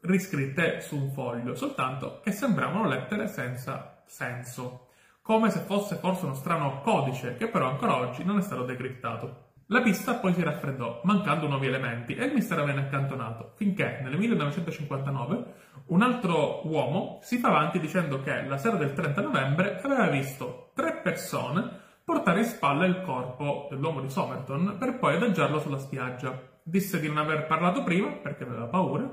riscritte 0.00 0.80
su 0.80 0.96
un 0.96 1.12
foglio, 1.12 1.54
soltanto 1.54 2.20
che 2.22 2.32
sembravano 2.32 2.88
lettere 2.88 3.28
senza 3.28 4.02
senso, 4.06 4.88
come 5.20 5.50
se 5.50 5.58
fosse 5.58 5.96
forse 5.96 6.24
uno 6.24 6.34
strano 6.34 6.80
codice 6.80 7.34
che 7.36 7.48
però 7.48 7.68
ancora 7.68 7.98
oggi 7.98 8.24
non 8.24 8.38
è 8.38 8.40
stato 8.40 8.64
decriptato. 8.64 9.53
La 9.74 9.82
pista 9.82 10.14
poi 10.14 10.32
si 10.34 10.40
raffreddò, 10.40 11.00
mancando 11.02 11.48
nuovi 11.48 11.66
elementi, 11.66 12.14
e 12.14 12.26
il 12.26 12.32
mistero 12.32 12.64
venne 12.64 12.82
accantonato, 12.82 13.54
finché 13.56 13.98
nel 14.04 14.16
1959 14.16 15.44
un 15.86 16.00
altro 16.00 16.64
uomo 16.68 17.18
si 17.22 17.38
fa 17.38 17.48
avanti 17.48 17.80
dicendo 17.80 18.22
che 18.22 18.44
la 18.44 18.56
sera 18.56 18.76
del 18.76 18.92
30 18.92 19.20
novembre 19.20 19.80
aveva 19.82 20.06
visto 20.06 20.70
tre 20.76 21.00
persone 21.02 21.68
portare 22.04 22.38
in 22.38 22.44
spalla 22.44 22.86
il 22.86 23.02
corpo 23.02 23.66
dell'uomo 23.68 24.00
di 24.00 24.08
Somerton 24.08 24.76
per 24.78 24.96
poi 24.96 25.16
adagiarlo 25.16 25.58
sulla 25.58 25.78
spiaggia. 25.78 26.40
Disse 26.62 27.00
di 27.00 27.08
non 27.08 27.18
aver 27.18 27.46
parlato 27.46 27.82
prima 27.82 28.12
perché 28.12 28.44
aveva 28.44 28.66
paura 28.66 29.10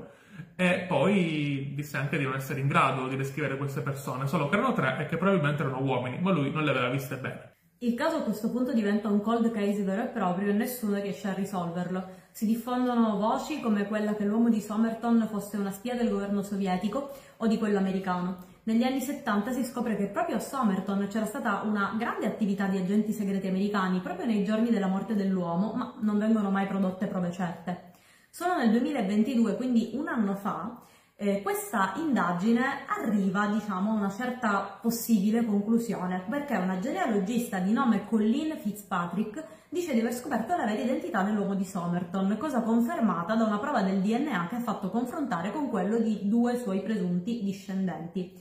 e 0.54 0.84
poi 0.86 1.72
disse 1.74 1.96
anche 1.96 2.18
di 2.18 2.24
non 2.24 2.36
essere 2.36 2.60
in 2.60 2.68
grado 2.68 3.08
di 3.08 3.16
descrivere 3.16 3.56
queste 3.56 3.80
persone, 3.80 4.28
solo 4.28 4.48
che 4.48 4.54
erano 4.54 4.74
tre 4.74 4.98
e 5.00 5.06
che 5.06 5.16
probabilmente 5.16 5.64
erano 5.64 5.82
uomini, 5.82 6.20
ma 6.20 6.30
lui 6.30 6.52
non 6.52 6.62
le 6.62 6.70
aveva 6.70 6.88
viste 6.88 7.16
bene. 7.16 7.50
Il 7.82 7.94
caso 7.94 8.18
a 8.18 8.20
questo 8.20 8.48
punto 8.48 8.72
diventa 8.72 9.08
un 9.08 9.20
cold 9.20 9.50
case 9.50 9.82
vero 9.82 10.02
e 10.02 10.06
proprio 10.06 10.50
e 10.50 10.52
nessuno 10.52 11.00
riesce 11.00 11.26
a 11.26 11.32
risolverlo. 11.32 12.04
Si 12.30 12.46
diffondono 12.46 13.16
voci 13.16 13.60
come 13.60 13.88
quella 13.88 14.14
che 14.14 14.24
l'uomo 14.24 14.50
di 14.50 14.60
Somerton 14.60 15.26
fosse 15.28 15.56
una 15.56 15.72
spia 15.72 15.96
del 15.96 16.08
governo 16.08 16.42
sovietico 16.42 17.10
o 17.38 17.48
di 17.48 17.58
quello 17.58 17.78
americano. 17.78 18.36
Negli 18.62 18.84
anni 18.84 19.00
70 19.00 19.50
si 19.50 19.64
scopre 19.64 19.96
che 19.96 20.06
proprio 20.06 20.36
a 20.36 20.38
Somerton 20.38 21.08
c'era 21.10 21.26
stata 21.26 21.62
una 21.64 21.96
grande 21.98 22.26
attività 22.26 22.68
di 22.68 22.78
agenti 22.78 23.10
segreti 23.10 23.48
americani 23.48 23.98
proprio 23.98 24.26
nei 24.26 24.44
giorni 24.44 24.70
della 24.70 24.86
morte 24.86 25.16
dell'uomo, 25.16 25.72
ma 25.72 25.92
non 26.02 26.18
vengono 26.18 26.50
mai 26.50 26.68
prodotte 26.68 27.08
prove 27.08 27.32
certe. 27.32 27.90
Solo 28.30 28.56
nel 28.56 28.70
2022, 28.70 29.56
quindi 29.56 29.90
un 29.94 30.06
anno 30.06 30.36
fa, 30.36 30.82
eh, 31.22 31.40
questa 31.40 31.92
indagine 31.98 32.84
arriva 32.88 33.46
diciamo, 33.46 33.92
a 33.92 33.94
una 33.94 34.10
certa 34.10 34.76
possibile 34.82 35.44
conclusione 35.44 36.24
perché 36.28 36.56
una 36.56 36.80
genealogista 36.80 37.58
di 37.58 37.72
nome 37.72 38.06
Colleen 38.06 38.58
Fitzpatrick 38.58 39.44
dice 39.68 39.94
di 39.94 40.00
aver 40.00 40.12
scoperto 40.14 40.56
la 40.56 40.64
vera 40.64 40.82
identità 40.82 41.22
dell'uomo 41.22 41.54
di 41.54 41.64
Somerton, 41.64 42.36
cosa 42.40 42.62
confermata 42.62 43.36
da 43.36 43.44
una 43.44 43.60
prova 43.60 43.82
del 43.82 44.00
DNA 44.00 44.48
che 44.48 44.56
ha 44.56 44.60
fatto 44.60 44.90
confrontare 44.90 45.52
con 45.52 45.70
quello 45.70 45.98
di 45.98 46.28
due 46.28 46.58
suoi 46.58 46.82
presunti 46.82 47.44
discendenti. 47.44 48.36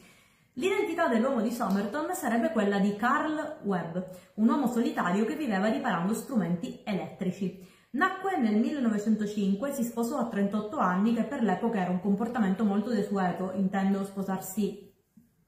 L'identità 0.54 1.08
dell'uomo 1.08 1.42
di 1.42 1.52
Somerton 1.52 2.16
sarebbe 2.16 2.50
quella 2.50 2.80
di 2.80 2.96
Carl 2.96 3.60
Webb, 3.62 3.96
un 4.36 4.50
uomo 4.50 4.66
solitario 4.66 5.24
che 5.26 5.36
viveva 5.36 5.70
riparando 5.70 6.16
strumenti 6.16 6.82
elettrici. 6.84 7.64
Nacque 7.94 8.38
nel 8.38 8.56
1905 8.56 9.70
e 9.70 9.74
si 9.74 9.84
sposò 9.84 10.18
a 10.18 10.28
38 10.28 10.78
anni, 10.78 11.14
che 11.14 11.24
per 11.24 11.44
l'epoca 11.44 11.82
era 11.82 11.92
un 11.92 12.00
comportamento 12.00 12.64
molto 12.64 12.90
desueto, 12.90 13.52
intendo 13.56 14.06
sposarsi 14.06 14.90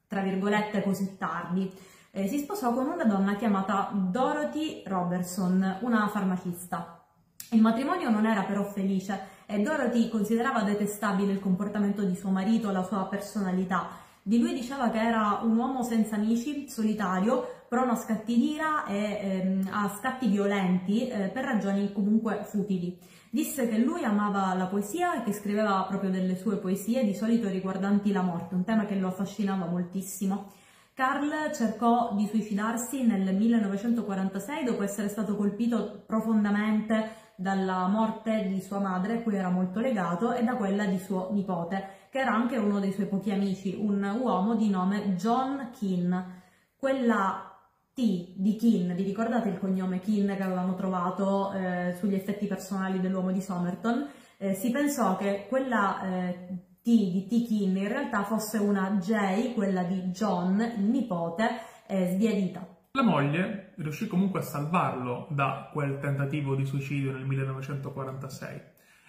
tra 0.07 0.21
virgolette 0.21 0.83
così 0.83 1.15
tardi. 1.17 1.71
Eh, 2.11 2.27
si 2.27 2.39
sposò 2.39 2.73
con 2.73 2.87
una 2.87 3.05
donna 3.05 3.35
chiamata 3.35 3.91
Dorothy 3.93 4.83
Robertson, 4.85 5.77
una 5.81 6.07
farmacista. 6.09 7.05
Il 7.51 7.61
matrimonio 7.61 8.09
non 8.09 8.25
era 8.25 8.43
però 8.43 8.63
felice 8.63 9.31
e 9.45 9.61
Dorothy 9.61 10.09
considerava 10.09 10.63
detestabile 10.63 11.31
il 11.31 11.39
comportamento 11.39 12.03
di 12.03 12.15
suo 12.15 12.29
marito, 12.29 12.71
la 12.71 12.83
sua 12.83 13.05
personalità 13.07 14.01
di 14.25 14.39
lui 14.39 14.53
diceva 14.53 14.89
che 14.89 15.01
era 15.01 15.41
un 15.43 15.57
uomo 15.57 15.83
senza 15.83 16.15
amici, 16.15 16.69
solitario, 16.69 17.62
prono 17.73 17.93
a 17.93 17.95
scatti 17.95 18.37
d'ira 18.37 18.85
e 18.85 19.19
ehm, 19.19 19.69
a 19.71 19.89
scatti 19.97 20.27
violenti 20.27 21.07
eh, 21.07 21.29
per 21.29 21.43
ragioni 21.43 21.91
comunque 21.91 22.43
futili. 22.43 22.99
Disse 23.31 23.67
che 23.67 23.79
lui 23.79 24.03
amava 24.03 24.53
la 24.53 24.67
poesia 24.67 25.15
e 25.15 25.23
che 25.23 25.33
scriveva 25.33 25.83
proprio 25.89 26.11
delle 26.11 26.35
sue 26.35 26.57
poesie, 26.57 27.03
di 27.03 27.15
solito 27.15 27.47
riguardanti 27.47 28.11
la 28.11 28.21
morte, 28.21 28.53
un 28.53 28.63
tema 28.63 28.85
che 28.85 28.93
lo 28.93 29.07
affascinava 29.07 29.65
moltissimo. 29.65 30.51
Carl 30.93 31.51
cercò 31.51 32.13
di 32.13 32.27
suicidarsi 32.27 33.07
nel 33.07 33.35
1946 33.35 34.65
dopo 34.65 34.83
essere 34.83 35.09
stato 35.09 35.35
colpito 35.35 36.03
profondamente 36.05 37.31
dalla 37.35 37.87
morte 37.87 38.49
di 38.49 38.61
sua 38.61 38.77
madre, 38.77 39.13
a 39.13 39.21
cui 39.23 39.35
era 39.35 39.49
molto 39.49 39.79
legato, 39.79 40.31
e 40.31 40.43
da 40.43 40.53
quella 40.57 40.85
di 40.85 40.99
suo 40.99 41.29
nipote 41.31 42.01
che 42.11 42.19
era 42.19 42.35
anche 42.35 42.57
uno 42.57 42.79
dei 42.79 42.91
suoi 42.91 43.07
pochi 43.07 43.31
amici, 43.31 43.75
un 43.75 44.03
uomo 44.21 44.53
di 44.53 44.69
nome 44.69 45.15
John 45.15 45.71
Keane. 45.75 46.41
Quella 46.77 47.47
T 47.93 48.33
di 48.35 48.55
Keane, 48.55 48.95
vi 48.95 49.03
ricordate 49.03 49.49
il 49.49 49.59
cognome 49.59 49.99
Keane 49.99 50.35
che 50.35 50.41
avevamo 50.41 50.73
trovato 50.73 51.53
eh, 51.53 51.93
sugli 51.99 52.15
effetti 52.15 52.47
personali 52.47 52.99
dell'uomo 52.99 53.31
di 53.31 53.39
Somerton? 53.39 54.09
Eh, 54.37 54.55
si 54.55 54.71
pensò 54.71 55.15
che 55.15 55.45
quella 55.47 56.01
eh, 56.01 56.47
T 56.81 56.85
di 56.85 57.27
T 57.27 57.47
Keane 57.47 57.81
in 57.81 57.87
realtà 57.87 58.23
fosse 58.23 58.57
una 58.57 58.97
J, 58.99 59.53
quella 59.53 59.83
di 59.83 60.05
John, 60.05 60.59
il 60.75 60.85
nipote, 60.85 61.47
eh, 61.85 62.13
sbiadita. 62.13 62.67
La 62.93 63.03
moglie 63.03 63.73
riuscì 63.77 64.07
comunque 64.07 64.39
a 64.39 64.43
salvarlo 64.43 65.27
da 65.29 65.69
quel 65.71 65.99
tentativo 65.99 66.55
di 66.55 66.65
suicidio 66.65 67.11
nel 67.11 67.25
1946 67.25 68.61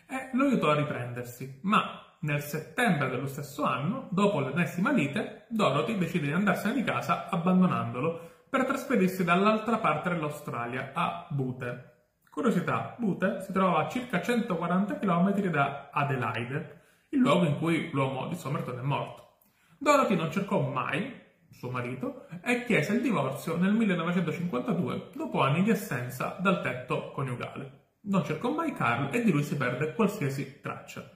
e 0.07 0.31
lo 0.35 0.45
aiutò 0.45 0.71
a 0.71 0.77
riprendersi, 0.77 1.61
ma 1.63 2.03
nel 2.21 2.43
settembre 2.43 3.09
dello 3.09 3.27
stesso 3.27 3.65
anno, 3.65 4.09
dopo 4.11 4.41
l'ennesima 4.41 4.93
lite, 4.93 5.47
Dorothy 5.49 5.97
decide 5.97 6.27
di 6.27 6.33
andarsene 6.33 6.75
di 6.75 6.83
casa 6.83 7.29
abbandonandolo 7.31 8.33
per 8.55 8.67
trasferirsi 8.67 9.25
dall'altra 9.25 9.79
parte 9.79 10.11
dell'Australia, 10.11 10.93
a 10.95 11.27
Bute. 11.29 12.13
Curiosità, 12.31 12.95
Bute 12.97 13.41
si 13.41 13.51
trovava 13.51 13.85
a 13.85 13.89
circa 13.89 14.23
140 14.23 14.97
km 15.01 15.41
da 15.51 15.91
Adelaide, 15.93 16.83
il 17.09 17.19
luogo 17.19 17.47
in 17.47 17.59
cui 17.59 17.91
l'uomo 17.91 18.29
di 18.29 18.37
Somerton 18.37 18.79
è 18.79 18.83
morto. 18.83 19.39
Dorothy 19.77 20.15
non 20.15 20.31
cercò 20.31 20.61
mai 20.61 21.21
suo 21.51 21.69
marito 21.69 22.29
e 22.45 22.65
chiese 22.65 22.93
il 22.93 23.03
divorzio 23.03 23.57
nel 23.57 23.73
1952, 23.73 25.11
dopo 25.17 25.41
anni 25.41 25.65
di 25.65 25.73
assenza 25.73 26.37
dal 26.39 26.63
tetto 26.63 27.11
coniugale. 27.11 27.97
Non 28.03 28.25
cercò 28.25 28.53
mai 28.53 28.73
Carl 28.73 29.13
e 29.13 29.25
di 29.25 29.33
lui 29.33 29.43
si 29.43 29.57
perde 29.57 29.95
qualsiasi 29.95 30.61
traccia. 30.61 31.11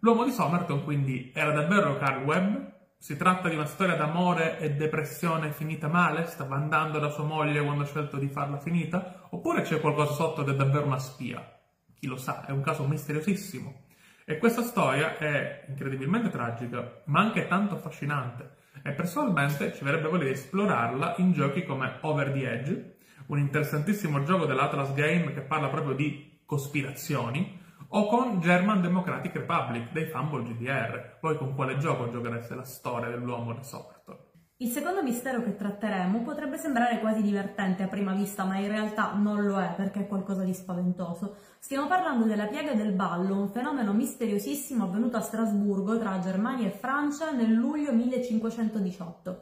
L'uomo 0.00 0.24
di 0.24 0.32
Somerton 0.32 0.84
quindi 0.84 1.32
era 1.34 1.52
davvero 1.52 1.96
Carl 1.96 2.24
Webb? 2.24 2.72
Si 3.04 3.18
tratta 3.18 3.50
di 3.50 3.54
una 3.54 3.66
storia 3.66 3.96
d'amore 3.96 4.58
e 4.58 4.70
depressione 4.70 5.52
finita 5.52 5.88
male? 5.88 6.24
Stava 6.24 6.56
andando 6.56 6.98
da 6.98 7.10
sua 7.10 7.24
moglie 7.24 7.62
quando 7.62 7.82
ha 7.82 7.86
scelto 7.86 8.16
di 8.16 8.28
farla 8.28 8.56
finita? 8.56 9.26
Oppure 9.28 9.60
c'è 9.60 9.78
qualcosa 9.78 10.14
sotto 10.14 10.40
ed 10.40 10.48
è 10.48 10.54
davvero 10.54 10.86
una 10.86 10.98
spia? 10.98 11.60
Chi 11.92 12.06
lo 12.06 12.16
sa, 12.16 12.46
è 12.46 12.50
un 12.50 12.62
caso 12.62 12.86
misteriosissimo. 12.86 13.88
E 14.24 14.38
questa 14.38 14.62
storia 14.62 15.18
è 15.18 15.66
incredibilmente 15.68 16.30
tragica, 16.30 17.02
ma 17.04 17.20
anche 17.20 17.46
tanto 17.46 17.74
affascinante. 17.74 18.54
E 18.82 18.92
personalmente 18.92 19.74
ci 19.74 19.84
verrebbe 19.84 20.08
voglia 20.08 20.24
di 20.24 20.30
esplorarla 20.30 21.16
in 21.18 21.32
giochi 21.32 21.62
come 21.66 21.98
Over 22.00 22.32
the 22.32 22.50
Edge, 22.50 22.96
un 23.26 23.38
interessantissimo 23.38 24.22
gioco 24.22 24.46
dell'Atlas 24.46 24.94
Game 24.94 25.34
che 25.34 25.42
parla 25.42 25.68
proprio 25.68 25.92
di 25.92 26.40
cospirazioni, 26.46 27.60
o 27.96 28.06
con 28.06 28.40
German 28.40 28.80
Democratic 28.80 29.32
Republic 29.34 29.92
dei 29.92 30.06
Fumble 30.06 30.42
GDR. 30.42 31.18
Poi 31.20 31.36
con 31.36 31.54
quale 31.54 31.78
gioco 31.78 32.10
giochereste 32.10 32.56
la 32.56 32.64
storia 32.64 33.08
dell'uomo 33.08 33.52
di 33.52 33.62
Somerton? 33.62 34.16
Il 34.56 34.70
secondo 34.70 35.02
mistero 35.02 35.42
che 35.42 35.54
tratteremo 35.54 36.22
potrebbe 36.22 36.56
sembrare 36.56 36.98
quasi 36.98 37.22
divertente 37.22 37.84
a 37.84 37.88
prima 37.88 38.12
vista, 38.12 38.44
ma 38.44 38.56
in 38.56 38.68
realtà 38.68 39.12
non 39.14 39.44
lo 39.44 39.60
è 39.60 39.74
perché 39.76 40.00
è 40.00 40.06
qualcosa 40.08 40.42
di 40.42 40.54
spaventoso. 40.54 41.36
Stiamo 41.60 41.86
parlando 41.86 42.24
della 42.24 42.46
piaga 42.46 42.74
del 42.74 42.92
ballo, 42.92 43.38
un 43.38 43.48
fenomeno 43.48 43.92
misteriosissimo 43.92 44.84
avvenuto 44.84 45.16
a 45.16 45.20
Strasburgo 45.20 45.96
tra 45.98 46.18
Germania 46.18 46.66
e 46.66 46.70
Francia 46.70 47.30
nel 47.30 47.52
luglio 47.52 47.92
1518. 47.92 49.40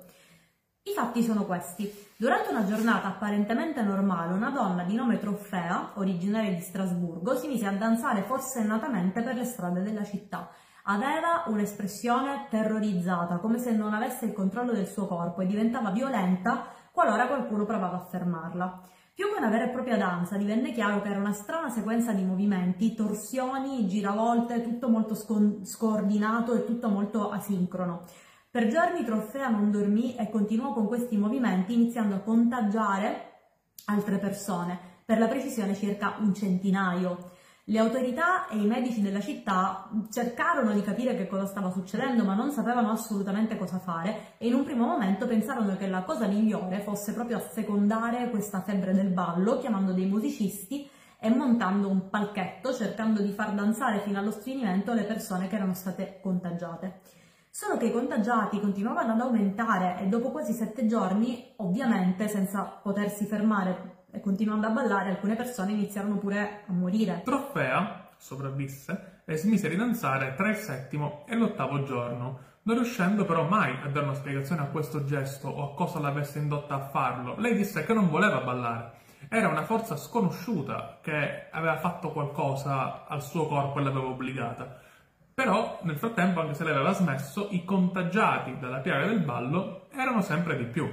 I 0.85 0.95
fatti 0.95 1.23
sono 1.23 1.45
questi. 1.45 1.89
Durante 2.17 2.51
una 2.51 2.67
giornata 2.67 3.07
apparentemente 3.07 3.83
normale, 3.83 4.33
una 4.33 4.51
donna 4.51 4.83
di 4.83 4.97
nome 4.97 5.21
Trofea, 5.21 5.93
originaria 5.95 6.53
di 6.53 6.61
Strasburgo, 6.61 7.37
si 7.37 7.47
mise 7.47 7.67
a 7.67 7.73
danzare 7.73 8.23
forsennatamente 8.23 9.23
per 9.23 9.37
le 9.37 9.45
strade 9.45 9.83
della 9.83 10.03
città. 10.03 10.51
Aveva 10.87 11.45
un'espressione 11.47 12.49
terrorizzata, 12.51 13.37
come 13.37 13.59
se 13.59 13.71
non 13.71 13.95
avesse 13.95 14.25
il 14.25 14.33
controllo 14.33 14.73
del 14.73 14.89
suo 14.89 15.07
corpo 15.07 15.41
e 15.41 15.47
diventava 15.47 15.93
violenta 15.93 16.67
qualora 16.91 17.29
qualcuno 17.29 17.65
provava 17.65 17.99
a 17.99 18.05
fermarla. 18.05 18.81
Più 19.15 19.29
che 19.29 19.39
una 19.39 19.51
vera 19.51 19.67
e 19.67 19.69
propria 19.69 19.97
danza, 19.97 20.37
divenne 20.37 20.73
chiaro 20.73 21.01
che 21.01 21.11
era 21.11 21.21
una 21.21 21.33
strana 21.33 21.69
sequenza 21.69 22.13
di 22.13 22.25
movimenti, 22.25 22.95
torsioni, 22.95 23.87
giravolte, 23.87 24.63
tutto 24.63 24.89
molto 24.89 25.15
scordinato 25.15 26.55
e 26.55 26.65
tutto 26.65 26.89
molto 26.89 27.31
asincrono. 27.31 28.05
Per 28.53 28.67
giorni 28.67 29.03
Trofea 29.03 29.49
non 29.49 29.71
dormì 29.71 30.15
e 30.15 30.29
continuò 30.29 30.75
con 30.75 30.87
questi 30.87 31.17
movimenti 31.17 31.73
iniziando 31.73 32.17
a 32.17 32.19
contagiare 32.19 33.31
altre 33.87 34.19
persone, 34.19 34.79
per 35.07 35.19
la 35.19 35.27
precisione 35.27 35.75
circa 35.75 36.17
un 36.19 36.35
centinaio. 36.35 37.31
Le 37.65 37.79
autorità 37.79 38.49
e 38.49 38.59
i 38.59 38.67
medici 38.67 39.01
della 39.01 39.21
città 39.21 39.89
cercarono 40.11 40.73
di 40.75 40.83
capire 40.83 41.17
che 41.17 41.29
cosa 41.29 41.47
stava 41.47 41.71
succedendo, 41.71 42.25
ma 42.25 42.35
non 42.35 42.51
sapevano 42.51 42.91
assolutamente 42.91 43.57
cosa 43.57 43.79
fare 43.79 44.35
e 44.37 44.49
in 44.49 44.53
un 44.53 44.65
primo 44.65 44.85
momento 44.85 45.27
pensarono 45.27 45.75
che 45.79 45.87
la 45.87 46.03
cosa 46.03 46.27
migliore 46.27 46.81
fosse 46.81 47.15
proprio 47.15 47.39
assecondare 47.39 48.29
questa 48.29 48.61
febbre 48.61 48.93
del 48.93 49.09
ballo, 49.09 49.61
chiamando 49.61 49.95
dei 49.95 50.05
musicisti 50.05 50.87
e 51.19 51.31
montando 51.31 51.89
un 51.89 52.11
palchetto, 52.11 52.75
cercando 52.75 53.23
di 53.23 53.33
far 53.33 53.55
danzare 53.55 54.01
fino 54.01 54.19
allo 54.19 54.31
strinimento 54.31 54.93
le 54.93 55.05
persone 55.05 55.49
che 55.49 55.55
erano 55.55 55.73
state 55.73 56.19
contagiate. 56.21 57.01
Solo 57.55 57.77
che 57.77 57.85
i 57.85 57.93
contagiati 57.93 58.59
continuavano 58.61 59.13
ad 59.13 59.21
aumentare 59.21 59.99
e 60.01 60.07
dopo 60.07 60.31
quasi 60.31 60.55
sette 60.55 60.87
giorni, 60.87 61.53
ovviamente 61.57 62.27
senza 62.27 62.63
potersi 62.63 63.27
fermare 63.27 64.05
e 64.11 64.21
continuando 64.21 64.69
a 64.69 64.71
ballare, 64.71 65.11
alcune 65.11 65.37
persone 65.37 65.73
iniziarono 65.73 66.17
pure 66.17 66.63
a 66.67 66.73
morire. 66.73 67.21
Trofea 67.23 68.09
sopravvisse 68.17 69.21
e 69.27 69.37
smise 69.37 69.69
di 69.69 69.77
danzare 69.77 70.33
tra 70.35 70.49
il 70.49 70.57
settimo 70.57 71.27
e 71.29 71.37
l'ottavo 71.37 71.83
giorno, 71.83 72.39
non 72.63 72.77
riuscendo 72.77 73.27
però 73.27 73.47
mai 73.47 73.77
a 73.83 73.89
dare 73.89 74.07
una 74.07 74.15
spiegazione 74.15 74.63
a 74.63 74.69
questo 74.69 75.05
gesto 75.05 75.49
o 75.49 75.73
a 75.73 75.75
cosa 75.75 76.01
l'avesse 76.01 76.39
indotta 76.39 76.77
a 76.77 76.89
farlo. 76.89 77.35
Lei 77.37 77.55
disse 77.55 77.85
che 77.85 77.93
non 77.93 78.09
voleva 78.09 78.41
ballare. 78.41 78.93
Era 79.29 79.49
una 79.49 79.65
forza 79.65 79.99
sconosciuta 79.99 81.01
che 81.03 81.49
aveva 81.51 81.77
fatto 81.77 82.13
qualcosa 82.13 83.05
al 83.07 83.23
suo 83.23 83.47
corpo 83.47 83.79
e 83.79 83.83
l'aveva 83.83 84.07
obbligata. 84.07 84.82
Però 85.35 85.81
nel 85.83 85.97
frattempo, 85.97 86.41
anche 86.41 86.55
se 86.55 86.65
lei 86.65 86.75
aveva 86.75 86.93
smesso, 86.93 87.49
i 87.51 87.65
contagiati 87.65 88.59
dalla 88.59 88.81
piaga 88.81 89.07
del 89.07 89.21
ballo 89.21 89.89
erano 89.93 90.21
sempre 90.21 90.57
di 90.57 90.65
più. 90.65 90.91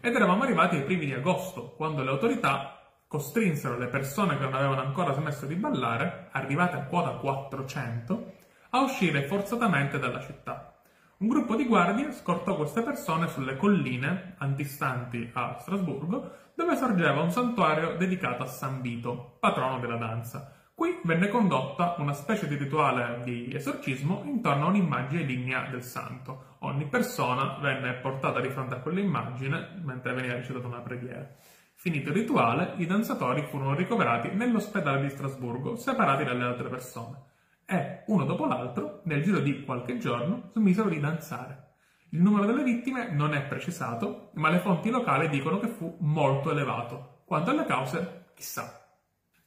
Ed 0.00 0.14
eravamo 0.14 0.44
arrivati 0.44 0.76
ai 0.76 0.84
primi 0.84 1.06
di 1.06 1.12
agosto, 1.12 1.74
quando 1.76 2.02
le 2.02 2.10
autorità 2.10 2.80
costrinsero 3.06 3.76
le 3.76 3.88
persone 3.88 4.38
che 4.38 4.44
non 4.44 4.54
avevano 4.54 4.82
ancora 4.82 5.12
smesso 5.12 5.44
di 5.44 5.56
ballare, 5.56 6.28
arrivate 6.30 6.76
a 6.76 6.84
quota 6.84 7.10
400, 7.10 8.32
a 8.70 8.80
uscire 8.82 9.22
forzatamente 9.22 9.98
dalla 9.98 10.20
città. 10.20 10.80
Un 11.18 11.26
gruppo 11.26 11.56
di 11.56 11.66
guardie 11.66 12.12
scortò 12.12 12.54
queste 12.54 12.82
persone 12.82 13.26
sulle 13.26 13.56
colline 13.56 14.36
antistanti 14.38 15.28
a 15.34 15.58
Strasburgo, 15.58 16.30
dove 16.54 16.76
sorgeva 16.76 17.20
un 17.20 17.30
santuario 17.30 17.96
dedicato 17.96 18.44
a 18.44 18.46
San 18.46 18.80
Vito, 18.80 19.36
patrono 19.40 19.80
della 19.80 19.96
danza. 19.96 20.54
Venne 21.02 21.28
condotta 21.28 21.94
una 21.96 22.12
specie 22.12 22.46
di 22.46 22.56
rituale 22.56 23.22
di 23.24 23.50
esorcismo 23.54 24.22
intorno 24.26 24.66
a 24.66 24.68
un'immagine 24.68 25.22
lignea 25.22 25.66
del 25.70 25.82
santo. 25.82 26.56
Ogni 26.60 26.84
persona 26.86 27.56
venne 27.58 27.94
portata 27.94 28.38
di 28.40 28.50
fronte 28.50 28.74
a 28.74 28.80
quell'immagine 28.80 29.80
mentre 29.82 30.12
veniva 30.12 30.34
recitata 30.34 30.66
una 30.66 30.80
preghiera. 30.80 31.26
Finito 31.74 32.10
il 32.10 32.16
rituale, 32.16 32.74
i 32.76 32.86
danzatori 32.86 33.46
furono 33.48 33.74
ricoverati 33.74 34.28
nell'ospedale 34.28 35.00
di 35.00 35.08
Strasburgo, 35.08 35.76
separati 35.76 36.24
dalle 36.24 36.44
altre 36.44 36.68
persone, 36.68 37.22
e, 37.64 38.02
uno 38.08 38.24
dopo 38.26 38.44
l'altro, 38.44 39.00
nel 39.04 39.22
giro 39.22 39.38
di 39.38 39.64
qualche 39.64 39.96
giorno, 39.96 40.50
smisero 40.52 40.90
di 40.90 41.00
danzare. 41.00 41.76
Il 42.10 42.20
numero 42.20 42.44
delle 42.44 42.62
vittime 42.62 43.10
non 43.10 43.32
è 43.32 43.40
precisato, 43.46 44.32
ma 44.34 44.50
le 44.50 44.58
fonti 44.58 44.90
locali 44.90 45.30
dicono 45.30 45.58
che 45.58 45.68
fu 45.68 45.96
molto 46.00 46.50
elevato. 46.50 47.22
Quanto 47.24 47.50
alle 47.50 47.64
cause, 47.64 48.26
chissà. 48.34 48.79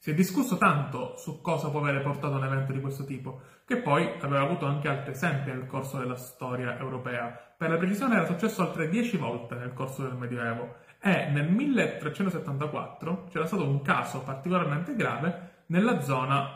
Si 0.04 0.12
è 0.12 0.14
discusso 0.14 0.58
tanto 0.58 1.16
su 1.16 1.40
cosa 1.40 1.70
può 1.70 1.80
avere 1.80 2.02
portato 2.02 2.36
un 2.36 2.44
evento 2.44 2.74
di 2.74 2.82
questo 2.82 3.06
tipo, 3.06 3.40
che 3.64 3.78
poi 3.78 4.06
aveva 4.20 4.42
avuto 4.42 4.66
anche 4.66 4.90
altri 4.90 5.14
esempi 5.14 5.50
nel 5.50 5.66
corso 5.66 5.98
della 5.98 6.18
storia 6.18 6.78
europea. 6.78 7.28
Per 7.58 7.70
la 7.70 7.78
precisione 7.78 8.16
era 8.16 8.26
successo 8.26 8.64
altre 8.64 8.90
dieci 8.90 9.16
volte 9.16 9.56
nel 9.56 9.72
corso 9.72 10.02
del 10.02 10.18
Medioevo 10.18 10.76
e 11.00 11.30
nel 11.30 11.50
1374 11.50 13.28
c'era 13.30 13.46
stato 13.46 13.66
un 13.66 13.82
caso 13.82 14.24
particolarmente 14.24 14.94
grave 14.94 15.64
nella 15.68 16.02
zona 16.02 16.50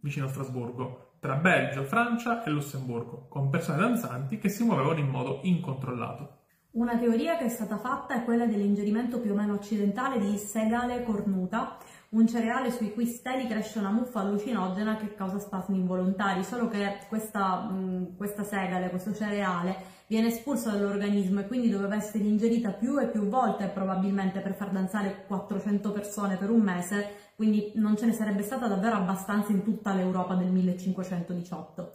vicino 0.00 0.26
a 0.26 0.28
Strasburgo, 0.28 1.14
tra 1.20 1.36
Belgio, 1.36 1.84
Francia 1.84 2.44
e 2.44 2.50
Lussemburgo, 2.50 3.28
con 3.28 3.48
persone 3.48 3.78
danzanti 3.78 4.36
che 4.36 4.50
si 4.50 4.62
muovevano 4.62 4.98
in 4.98 5.08
modo 5.08 5.40
incontrollato. 5.44 6.36
Una 6.72 6.98
teoria 6.98 7.38
che 7.38 7.46
è 7.46 7.48
stata 7.48 7.78
fatta 7.78 8.14
è 8.14 8.24
quella 8.24 8.44
dell'ingerimento 8.44 9.20
più 9.20 9.32
o 9.32 9.34
meno 9.34 9.54
occidentale 9.54 10.20
di 10.20 10.36
segale 10.36 11.02
cornuta, 11.02 11.78
un 12.10 12.26
cereale 12.26 12.70
sui 12.70 12.92
cui 12.94 13.04
steli 13.04 13.46
cresce 13.46 13.78
una 13.78 13.90
muffa 13.90 14.20
allucinogena 14.20 14.96
che 14.96 15.14
causa 15.14 15.38
spasmi 15.38 15.76
involontari, 15.76 16.42
solo 16.42 16.68
che 16.68 17.00
questa, 17.08 17.60
mh, 17.60 18.16
questa 18.16 18.44
segale, 18.44 18.88
questo 18.88 19.14
cereale, 19.14 19.96
viene 20.06 20.28
espulso 20.28 20.70
dall'organismo 20.70 21.40
e 21.40 21.46
quindi 21.46 21.68
doveva 21.68 21.96
essere 21.96 22.24
ingerita 22.24 22.70
più 22.70 22.98
e 22.98 23.08
più 23.08 23.28
volte 23.28 23.66
probabilmente 23.66 24.40
per 24.40 24.54
far 24.54 24.70
danzare 24.70 25.24
400 25.26 25.92
persone 25.92 26.36
per 26.36 26.48
un 26.48 26.60
mese, 26.60 27.32
quindi 27.36 27.72
non 27.74 27.94
ce 27.96 28.06
ne 28.06 28.12
sarebbe 28.12 28.42
stata 28.42 28.66
davvero 28.66 28.96
abbastanza 28.96 29.52
in 29.52 29.62
tutta 29.62 29.92
l'Europa 29.92 30.34
del 30.34 30.50
1518. 30.50 31.92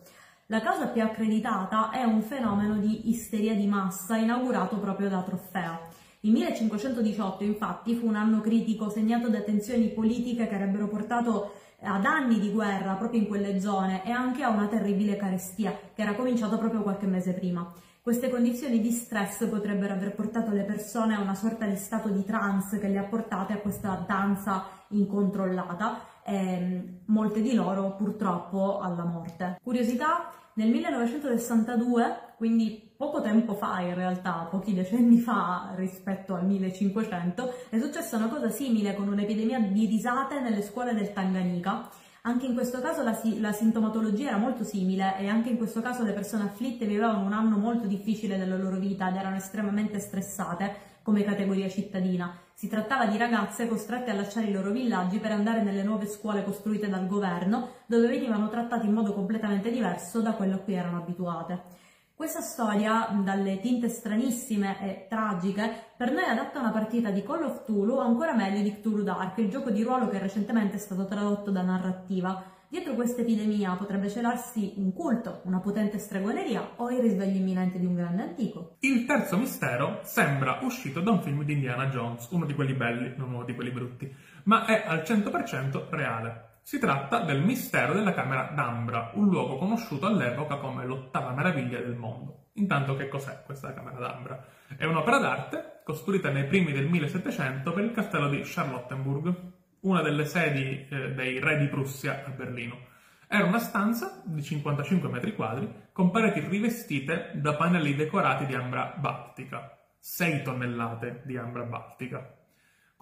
La 0.48 0.62
causa 0.62 0.88
più 0.88 1.02
accreditata 1.02 1.90
è 1.90 2.04
un 2.04 2.22
fenomeno 2.22 2.78
di 2.78 3.10
isteria 3.10 3.56
di 3.56 3.66
massa 3.66 4.18
inaugurato 4.18 4.78
proprio 4.78 5.10
da 5.10 5.24
Trofea. 5.24 5.80
Il 6.26 6.32
1518 6.32 7.44
infatti 7.44 7.96
fu 7.96 8.08
un 8.08 8.16
anno 8.16 8.40
critico 8.40 8.90
segnato 8.90 9.28
da 9.28 9.42
tensioni 9.42 9.90
politiche 9.90 10.48
che 10.48 10.56
avrebbero 10.56 10.88
portato 10.88 11.56
ad 11.82 12.06
anni 12.06 12.40
di 12.40 12.50
guerra 12.50 12.94
proprio 12.94 13.20
in 13.20 13.28
quelle 13.28 13.60
zone 13.60 14.06
e 14.06 14.12
anche 14.12 14.42
a 14.42 14.50
una 14.50 14.68
terribile 14.68 15.18
carestia 15.18 15.78
che 15.94 16.02
era 16.02 16.16
cominciata 16.16 16.58
proprio 16.58 16.82
qualche 16.82 17.08
mese 17.08 17.34
prima. 17.34 17.70
Queste 18.02 18.30
condizioni 18.30 18.80
di 18.80 18.92
stress 18.92 19.46
potrebbero 19.48 19.96
aver 19.96 20.16
portato 20.16 20.52
le 20.52 20.64
persone 20.64 21.14
a 21.14 21.20
una 21.20 21.36
sorta 21.36 21.66
di 21.66 21.76
stato 21.76 22.08
di 22.08 22.24
trance 22.24 22.80
che 22.80 22.88
le 22.88 23.00
ha 23.00 23.04
portate 23.04 23.52
a 23.52 23.58
questa 23.58 24.02
danza 24.08 24.64
incontrollata 24.92 26.22
e 26.24 27.02
molte 27.08 27.42
di 27.42 27.54
loro 27.54 27.96
purtroppo 27.98 28.80
alla 28.80 29.04
morte. 29.04 29.60
Curiosità, 29.62 30.32
nel 30.54 30.70
1962, 30.70 32.36
quindi 32.38 32.93
poco 33.04 33.20
tempo 33.20 33.54
fa 33.54 33.82
in 33.82 33.96
realtà, 33.96 34.48
pochi 34.50 34.74
decenni 34.74 35.20
fa 35.20 35.74
rispetto 35.76 36.36
al 36.36 36.46
1500, 36.46 37.54
è 37.70 37.78
successa 37.78 38.16
una 38.16 38.30
cosa 38.30 38.50
simile 38.50 38.96
con 38.96 39.10
un'epidemia 39.10 39.60
di 39.60 39.88
risate 39.88 40.40
nelle 40.40 40.62
scuole 40.62 40.94
del 40.94 41.12
Tanganyika. 41.12 41.90
Anche 42.22 42.46
in 42.46 42.54
questo 42.54 42.80
caso 42.80 43.04
la, 43.04 43.20
la, 43.40 43.52
sintomatologia 43.52 44.30
era 44.30 44.38
molto 44.38 44.64
simile 44.64 45.18
e 45.20 45.28
anche 45.28 45.50
in 45.50 45.58
questo 45.58 45.82
caso 45.82 46.04
le 46.04 46.14
persone 46.14 46.44
afflitte 46.44 46.86
vivevano 46.86 47.26
un 47.26 47.34
anno 47.34 47.58
molto 47.58 47.88
difficile 47.88 48.38
della 48.38 48.56
loro 48.56 48.78
vita 48.78 49.10
ed 49.10 49.18
erano 49.18 49.36
estremamente 49.36 50.00
stressate 50.00 50.92
come 51.04 51.26
categoria 51.26 51.68
cittadina. 51.68 52.34
Si 52.54 52.70
trattava 52.70 53.06
di 53.08 53.18
ragazze 53.18 53.68
costrette 53.68 54.12
a 54.12 54.14
lasciare 54.14 54.48
i 54.48 54.54
loro 54.54 54.72
villaggi 54.72 55.18
per 55.18 55.34
andare 55.34 55.62
nelle 55.62 55.84
nuove 55.84 56.08
scuole 56.08 56.46
costruite 56.46 56.88
dal 56.88 57.08
governo, 57.08 57.68
dove 57.86 58.08
venivano 58.08 58.48
trattate 58.48 58.86
in 58.86 58.94
modo 58.94 59.14
completamente 59.14 59.70
diverso 59.70 60.22
da 60.22 60.32
quello 60.32 60.56
a 60.56 60.60
cui 60.60 60.76
erano 60.76 61.00
abituate. 61.00 61.82
Questa 62.16 62.42
storia, 62.42 63.10
dalle 63.24 63.60
tinte 63.60 63.90
stranissime 63.90 64.80
e 64.82 65.08
tragiche, 65.10 65.94
per 65.98 66.12
noi 66.12 66.24
adatta 66.26 66.60
una 66.60 66.70
partita 66.70 67.10
di 67.10 67.24
Call 67.24 67.44
of 67.44 67.66
Tulu 67.66 67.96
o 67.96 68.02
ancora 68.02 68.36
meglio 68.36 68.62
di 68.62 68.72
Cthulhu 68.72 69.02
Dark, 69.02 69.40
il 69.40 69.50
gioco 69.50 69.72
di 69.72 69.82
ruolo 69.82 70.08
che 70.10 70.20
recentemente 70.20 70.76
è 70.76 70.80
stato 70.80 71.08
tradotto 71.08 71.50
da 71.50 71.64
narrativa. 71.64 72.44
Dietro 72.70 72.94
questa 72.94 73.22
epidemia 73.22 73.74
potrebbe 73.74 74.10
celarsi 74.10 74.74
un 74.78 74.94
culto, 74.94 75.42
una 75.46 75.60
potente 75.60 75.98
stregoneria 75.98 76.74
o 76.76 76.92
il 76.92 77.00
risveglio 77.00 77.40
imminente 77.40 77.80
di 77.80 77.88
un 77.88 77.96
grande 77.96 78.22
antico. 78.22 78.76
Il 78.82 79.06
terzo 79.06 79.36
mistero 79.36 80.02
sembra 80.04 80.60
uscito 80.62 81.02
da 81.02 81.10
un 81.10 81.22
film 81.24 81.44
di 81.44 81.54
Indiana 81.54 81.88
Jones, 81.88 82.28
uno 82.30 82.46
di 82.46 82.54
quelli 82.54 82.74
belli, 82.74 83.16
non 83.18 83.34
uno 83.34 83.44
di 83.44 83.56
quelli 83.56 83.72
brutti, 83.72 84.16
ma 84.44 84.66
è 84.66 84.84
al 84.86 85.00
100% 85.00 85.90
reale. 85.90 86.52
Si 86.66 86.80
tratta 86.80 87.20
del 87.20 87.42
mistero 87.42 87.92
della 87.92 88.14
Camera 88.14 88.50
d'Ambra, 88.56 89.12
un 89.16 89.28
luogo 89.28 89.58
conosciuto 89.58 90.06
all'epoca 90.06 90.56
come 90.56 90.86
l'ottava 90.86 91.34
meraviglia 91.34 91.80
del 91.80 91.94
mondo. 91.94 92.52
Intanto 92.54 92.96
che 92.96 93.10
cos'è 93.10 93.44
questa 93.46 93.74
Camera 93.74 94.00
d'Ambra? 94.00 94.46
È 94.78 94.86
un'opera 94.86 95.18
d'arte 95.18 95.82
costruita 95.84 96.30
nei 96.30 96.46
primi 96.46 96.72
del 96.72 96.88
1700 96.88 97.74
per 97.74 97.84
il 97.84 97.92
castello 97.92 98.30
di 98.30 98.42
Charlottenburg, 98.46 99.36
una 99.82 100.02
delle 100.02 100.24
sedi 100.24 100.88
eh, 100.90 101.12
dei 101.12 101.40
re 101.40 101.58
di 101.58 101.68
Prussia 101.68 102.24
a 102.26 102.30
Berlino. 102.30 102.80
Era 103.28 103.44
una 103.44 103.60
stanza 103.60 104.22
di 104.24 104.42
55 104.42 105.10
metri 105.10 105.36
quadri 105.36 105.70
con 105.92 106.12
pareti 106.12 106.40
rivestite 106.40 107.32
da 107.36 107.56
pannelli 107.56 107.94
decorati 107.94 108.46
di 108.46 108.56
ambra 108.56 108.96
baltica, 108.98 109.78
6 110.00 110.42
tonnellate 110.44 111.24
di 111.26 111.36
ambra 111.36 111.64
baltica. 111.64 112.38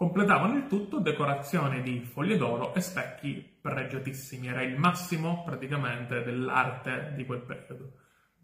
Completavano 0.02 0.56
il 0.56 0.66
tutto 0.66 0.98
decorazioni 0.98 1.84
di 1.84 2.00
foglie 2.00 2.36
d'oro 2.36 2.74
e 2.74 2.82
specchi 2.82 3.60
pregiatissimi, 3.62 4.48
era 4.48 4.64
il 4.64 4.76
massimo 4.76 5.44
praticamente 5.44 6.24
dell'arte 6.24 7.14
di 7.16 7.24
quel 7.24 7.42
periodo. 7.42 7.92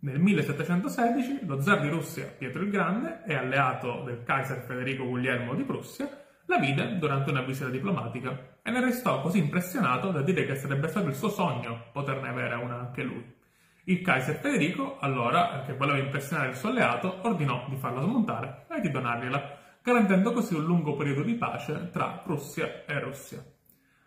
Nel 0.02 0.20
1716 0.20 1.48
lo 1.48 1.60
zar 1.60 1.82
di 1.82 1.90
Russia 1.90 2.28
Pietro 2.38 2.62
il 2.62 2.70
Grande 2.70 3.24
e 3.26 3.34
alleato 3.34 4.04
del 4.04 4.22
Kaiser 4.22 4.60
Federico 4.68 5.08
Guglielmo 5.08 5.56
di 5.56 5.64
Prussia 5.64 6.08
la 6.46 6.60
vide 6.60 7.00
durante 7.00 7.32
una 7.32 7.42
visita 7.42 7.70
diplomatica 7.70 8.60
e 8.62 8.70
ne 8.70 8.80
restò 8.80 9.22
così 9.22 9.40
impressionato 9.40 10.12
da 10.12 10.22
dire 10.22 10.46
che 10.46 10.58
sarebbe 10.58 10.88
stato 10.88 11.08
il 11.08 11.16
suo 11.16 11.30
sogno 11.30 11.86
poterne 11.92 12.28
avere 12.30 12.54
una 12.54 12.82
anche 12.82 13.02
lui. 13.02 13.34
Il 13.86 14.02
Kaiser 14.04 14.36
Federico, 14.36 15.00
allora, 15.00 15.64
che 15.66 15.74
voleva 15.74 15.98
impressionare 15.98 16.50
il 16.50 16.56
suo 16.56 16.70
alleato, 16.70 17.20
ordinò 17.24 17.66
di 17.68 17.78
farla 17.78 18.02
smontare 18.02 18.68
e 18.70 18.80
di 18.80 18.92
donargliela, 18.92 19.57
garantendo 19.88 20.34
così 20.34 20.54
un 20.54 20.66
lungo 20.66 20.98
periodo 20.98 21.22
di 21.22 21.36
pace 21.36 21.90
tra 21.94 22.20
Prussia 22.22 22.84
e 22.86 23.00
Russia. 23.00 23.42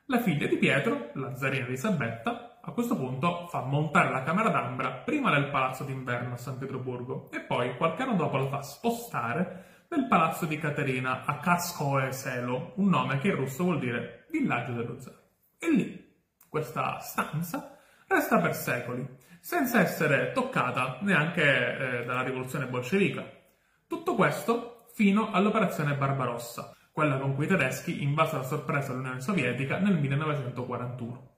La 0.07 0.21
figlia 0.21 0.47
di 0.47 0.59
Pietro, 0.59 1.09
la 1.15 1.35
zarina 1.35 1.65
Elisabetta, 1.65 2.59
a 2.61 2.71
questo 2.73 2.95
punto 2.95 3.47
fa 3.47 3.63
montare 3.63 4.11
la 4.11 4.23
camera 4.23 4.51
d'ambra 4.51 4.91
prima 4.91 5.31
nel 5.31 5.49
palazzo 5.49 5.85
d'inverno 5.85 6.35
a 6.35 6.37
San 6.37 6.59
Pietroburgo 6.59 7.31
e 7.31 7.41
poi 7.41 7.79
qualche 7.79 8.03
anno 8.03 8.17
dopo 8.17 8.37
la 8.37 8.49
fa 8.49 8.61
spostare 8.61 9.87
nel 9.89 10.07
palazzo 10.07 10.45
di 10.45 10.59
Caterina 10.59 11.25
a 11.25 11.39
Kaskoe 11.39 12.13
Selo, 12.13 12.75
un 12.77 12.91
nome 12.91 13.19
che 13.19 13.29
in 13.29 13.37
russo 13.37 13.65
vuol 13.65 13.79
dire 13.79 14.27
villaggio 14.31 14.73
dello 14.73 15.01
zar. 15.01 15.19
E 15.59 15.71
lì, 15.71 16.15
questa 16.47 16.99
stanza 16.99 17.79
resta 18.07 18.39
per 18.39 18.55
secoli, 18.55 19.09
senza 19.41 19.81
essere 19.81 20.33
toccata 20.33 20.99
neanche 21.01 21.43
eh, 21.43 22.05
dalla 22.05 22.23
rivoluzione 22.23 22.67
bolscevica. 22.67 23.25
Tutto 23.87 24.15
questo 24.15 24.80
fino 25.01 25.31
all'operazione 25.31 25.95
Barbarossa, 25.95 26.77
quella 26.93 27.17
con 27.17 27.35
cui 27.35 27.47
i 27.47 27.49
tedeschi 27.49 28.03
invasero 28.03 28.43
a 28.43 28.45
sorpresa 28.45 28.93
l'Unione 28.93 29.23
Sovietica 29.23 29.79
nel 29.79 29.99
1941. 29.99 31.37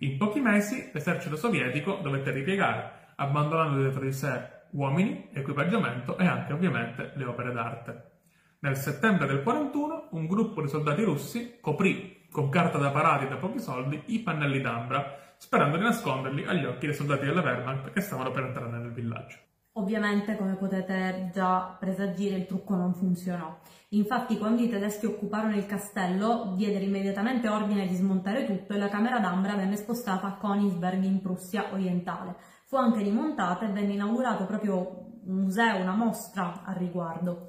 In 0.00 0.18
pochi 0.18 0.40
mesi 0.40 0.90
l'esercito 0.92 1.36
sovietico 1.36 2.00
dovette 2.02 2.32
ripiegare, 2.32 3.12
abbandonando 3.14 3.80
dietro 3.80 4.00
di 4.00 4.10
sé 4.10 4.64
uomini, 4.72 5.28
equipaggiamento 5.32 6.18
e 6.18 6.26
anche 6.26 6.52
ovviamente 6.54 7.12
le 7.14 7.24
opere 7.24 7.52
d'arte. 7.52 8.10
Nel 8.58 8.74
settembre 8.74 9.28
del 9.28 9.44
41 9.44 10.08
un 10.10 10.26
gruppo 10.26 10.60
di 10.60 10.68
soldati 10.68 11.04
russi 11.04 11.58
coprì 11.60 12.26
con 12.32 12.48
carta 12.48 12.78
da 12.78 12.90
parati 12.90 13.28
da 13.28 13.36
pochi 13.36 13.60
soldi 13.60 14.02
i 14.06 14.22
pannelli 14.22 14.60
d'ambra, 14.60 15.34
sperando 15.36 15.76
di 15.76 15.84
nasconderli 15.84 16.46
agli 16.46 16.64
occhi 16.64 16.86
dei 16.86 16.96
soldati 16.96 17.26
della 17.26 17.42
Wehrmacht 17.42 17.92
che 17.92 18.00
stavano 18.00 18.32
per 18.32 18.46
entrare 18.46 18.76
nel 18.76 18.92
villaggio. 18.92 19.36
Ovviamente, 19.76 20.36
come 20.36 20.54
potete 20.54 21.30
già 21.32 21.76
presagire, 21.80 22.36
il 22.36 22.46
trucco 22.46 22.76
non 22.76 22.94
funzionò. 22.94 23.58
Infatti, 23.88 24.38
quando 24.38 24.62
i 24.62 24.68
tedeschi 24.68 25.06
occuparono 25.06 25.56
il 25.56 25.66
castello, 25.66 26.52
diedero 26.54 26.84
immediatamente 26.84 27.48
ordine 27.48 27.84
di 27.88 27.94
smontare 27.96 28.44
tutto 28.44 28.72
e 28.72 28.78
la 28.78 28.88
camera 28.88 29.18
d'ambra 29.18 29.56
venne 29.56 29.74
spostata 29.74 30.28
a 30.28 30.38
Königsberg 30.40 31.02
in 31.02 31.20
Prussia 31.20 31.72
orientale. 31.72 32.36
Fu 32.66 32.76
anche 32.76 33.02
rimontata 33.02 33.66
e 33.66 33.72
venne 33.72 33.94
inaugurato 33.94 34.46
proprio 34.46 35.06
un 35.24 35.40
museo, 35.40 35.80
una 35.80 35.94
mostra 35.96 36.62
al 36.64 36.76
riguardo. 36.76 37.46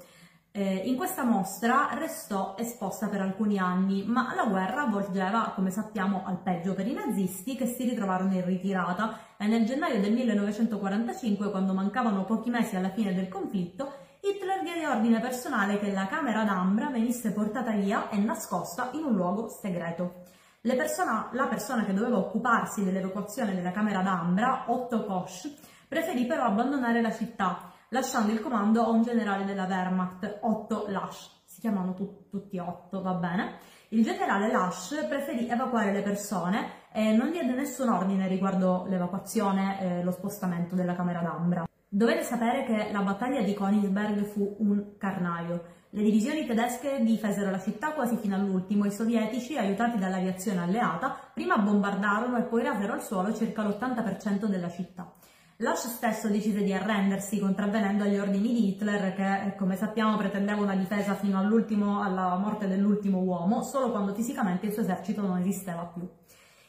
Eh, 0.58 0.84
in 0.86 0.96
questa 0.96 1.22
mostra 1.22 1.90
restò 1.92 2.54
esposta 2.56 3.08
per 3.08 3.20
alcuni 3.20 3.58
anni, 3.58 4.04
ma 4.06 4.34
la 4.34 4.46
guerra 4.46 4.86
volgeva, 4.86 5.52
come 5.54 5.70
sappiamo, 5.70 6.22
al 6.24 6.38
peggio 6.38 6.72
per 6.72 6.86
i 6.86 6.94
nazisti 6.94 7.56
che 7.56 7.66
si 7.66 7.84
ritrovarono 7.84 8.32
in 8.32 8.42
ritirata 8.42 9.18
e 9.36 9.46
nel 9.48 9.66
gennaio 9.66 10.00
del 10.00 10.14
1945, 10.14 11.50
quando 11.50 11.74
mancavano 11.74 12.24
pochi 12.24 12.48
mesi 12.48 12.74
alla 12.74 12.88
fine 12.88 13.12
del 13.12 13.28
conflitto, 13.28 13.92
Hitler 14.22 14.62
diede 14.62 14.86
ordine 14.86 15.20
personale 15.20 15.78
che 15.78 15.92
la 15.92 16.06
camera 16.06 16.42
d'ambra 16.42 16.88
venisse 16.88 17.32
portata 17.32 17.72
via 17.72 18.08
e 18.08 18.16
nascosta 18.16 18.88
in 18.94 19.04
un 19.04 19.14
luogo 19.14 19.48
segreto. 19.48 20.22
Persona, 20.62 21.28
la 21.32 21.48
persona 21.48 21.84
che 21.84 21.92
doveva 21.92 22.16
occuparsi 22.16 22.82
dell'evacuazione 22.82 23.54
della 23.54 23.72
camera 23.72 24.00
d'ambra, 24.00 24.64
Otto 24.68 25.04
Kosch, 25.04 25.52
preferì 25.86 26.24
però 26.24 26.44
abbandonare 26.44 27.02
la 27.02 27.12
città 27.12 27.74
lasciando 27.90 28.32
il 28.32 28.40
comando 28.40 28.82
a 28.84 28.90
un 28.90 29.02
generale 29.02 29.44
della 29.44 29.66
Wehrmacht, 29.66 30.38
Otto 30.42 30.86
Lasch. 30.88 31.30
Si 31.44 31.60
chiamano 31.60 31.94
tu, 31.94 32.26
tutti 32.28 32.58
Otto, 32.58 33.02
va 33.02 33.14
bene? 33.14 33.58
Il 33.90 34.02
generale 34.02 34.50
Lasch 34.50 35.06
preferì 35.06 35.48
evacuare 35.48 35.92
le 35.92 36.02
persone 36.02 36.84
e 36.92 37.12
non 37.12 37.30
diede 37.30 37.52
nessun 37.52 37.88
ordine 37.88 38.26
riguardo 38.26 38.84
l'evacuazione 38.88 39.80
e 39.80 40.02
lo 40.02 40.10
spostamento 40.10 40.74
della 40.74 40.96
camera 40.96 41.20
d'ambra. 41.20 41.66
Dovete 41.88 42.22
sapere 42.22 42.64
che 42.64 42.90
la 42.92 43.02
battaglia 43.02 43.42
di 43.42 43.54
Königsberg 43.54 44.24
fu 44.24 44.56
un 44.58 44.96
carnaio. 44.98 45.74
Le 45.90 46.02
divisioni 46.02 46.44
tedesche 46.44 47.00
difesero 47.02 47.50
la 47.50 47.60
città 47.60 47.92
quasi 47.92 48.16
fino 48.16 48.34
all'ultimo 48.34 48.84
i 48.84 48.90
sovietici, 48.90 49.56
aiutati 49.56 49.96
dall'aviazione 49.96 50.60
alleata, 50.60 51.16
prima 51.32 51.56
bombardarono 51.56 52.36
e 52.36 52.42
poi 52.42 52.64
rasero 52.64 52.92
al 52.92 53.02
suolo 53.02 53.32
circa 53.32 53.62
l'80% 53.62 54.46
della 54.46 54.68
città. 54.68 55.10
Lasch 55.60 55.88
stesso 55.88 56.28
decise 56.28 56.62
di 56.62 56.74
arrendersi, 56.74 57.38
contravvenendo 57.38 58.04
agli 58.04 58.18
ordini 58.18 58.52
di 58.52 58.68
Hitler 58.68 59.14
che, 59.14 59.54
come 59.56 59.74
sappiamo, 59.74 60.14
pretendeva 60.18 60.60
una 60.60 60.76
difesa 60.76 61.14
fino 61.14 61.38
alla 61.38 62.36
morte 62.36 62.68
dell'ultimo 62.68 63.20
uomo, 63.20 63.62
solo 63.62 63.90
quando 63.90 64.12
fisicamente 64.12 64.66
il 64.66 64.72
suo 64.74 64.82
esercito 64.82 65.22
non 65.22 65.38
esisteva 65.38 65.84
più. 65.84 66.06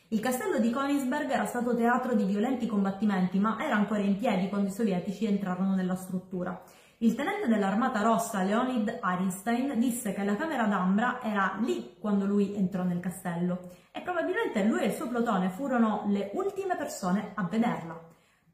Il 0.08 0.22
castello 0.22 0.60
di 0.60 0.70
Königsberg 0.70 1.30
era 1.30 1.46
stato 1.46 1.76
teatro 1.76 2.16
di 2.16 2.24
violenti 2.24 2.66
combattimenti, 2.66 3.40
ma 3.40 3.58
era 3.60 3.76
ancora 3.76 4.00
in 4.00 4.16
piedi 4.16 4.48
quando 4.48 4.70
i 4.70 4.72
sovietici 4.72 5.26
entrarono 5.26 5.76
nella 5.76 5.96
struttura. 5.96 6.58
Il 7.00 7.14
tenente 7.14 7.50
dell'Armata 7.50 8.02
Rossa 8.02 8.42
Leonid 8.42 9.00
Arinstein 9.02 9.78
disse 9.78 10.14
che 10.14 10.24
la 10.24 10.38
camera 10.38 10.64
d'ambra 10.64 11.22
era 11.22 11.60
lì 11.62 11.98
quando 12.00 12.26
lui 12.26 12.56
entrò 12.56 12.84
nel 12.84 13.02
castello 13.02 13.70
e 13.92 14.00
probabilmente 14.00 14.64
lui 14.64 14.80
e 14.80 14.86
il 14.86 14.94
suo 14.94 15.10
plotone 15.10 15.50
furono 15.50 16.06
le 16.08 16.32
ultime 16.36 16.78
persone 16.78 17.34
a 17.36 17.44
vederla 17.44 18.07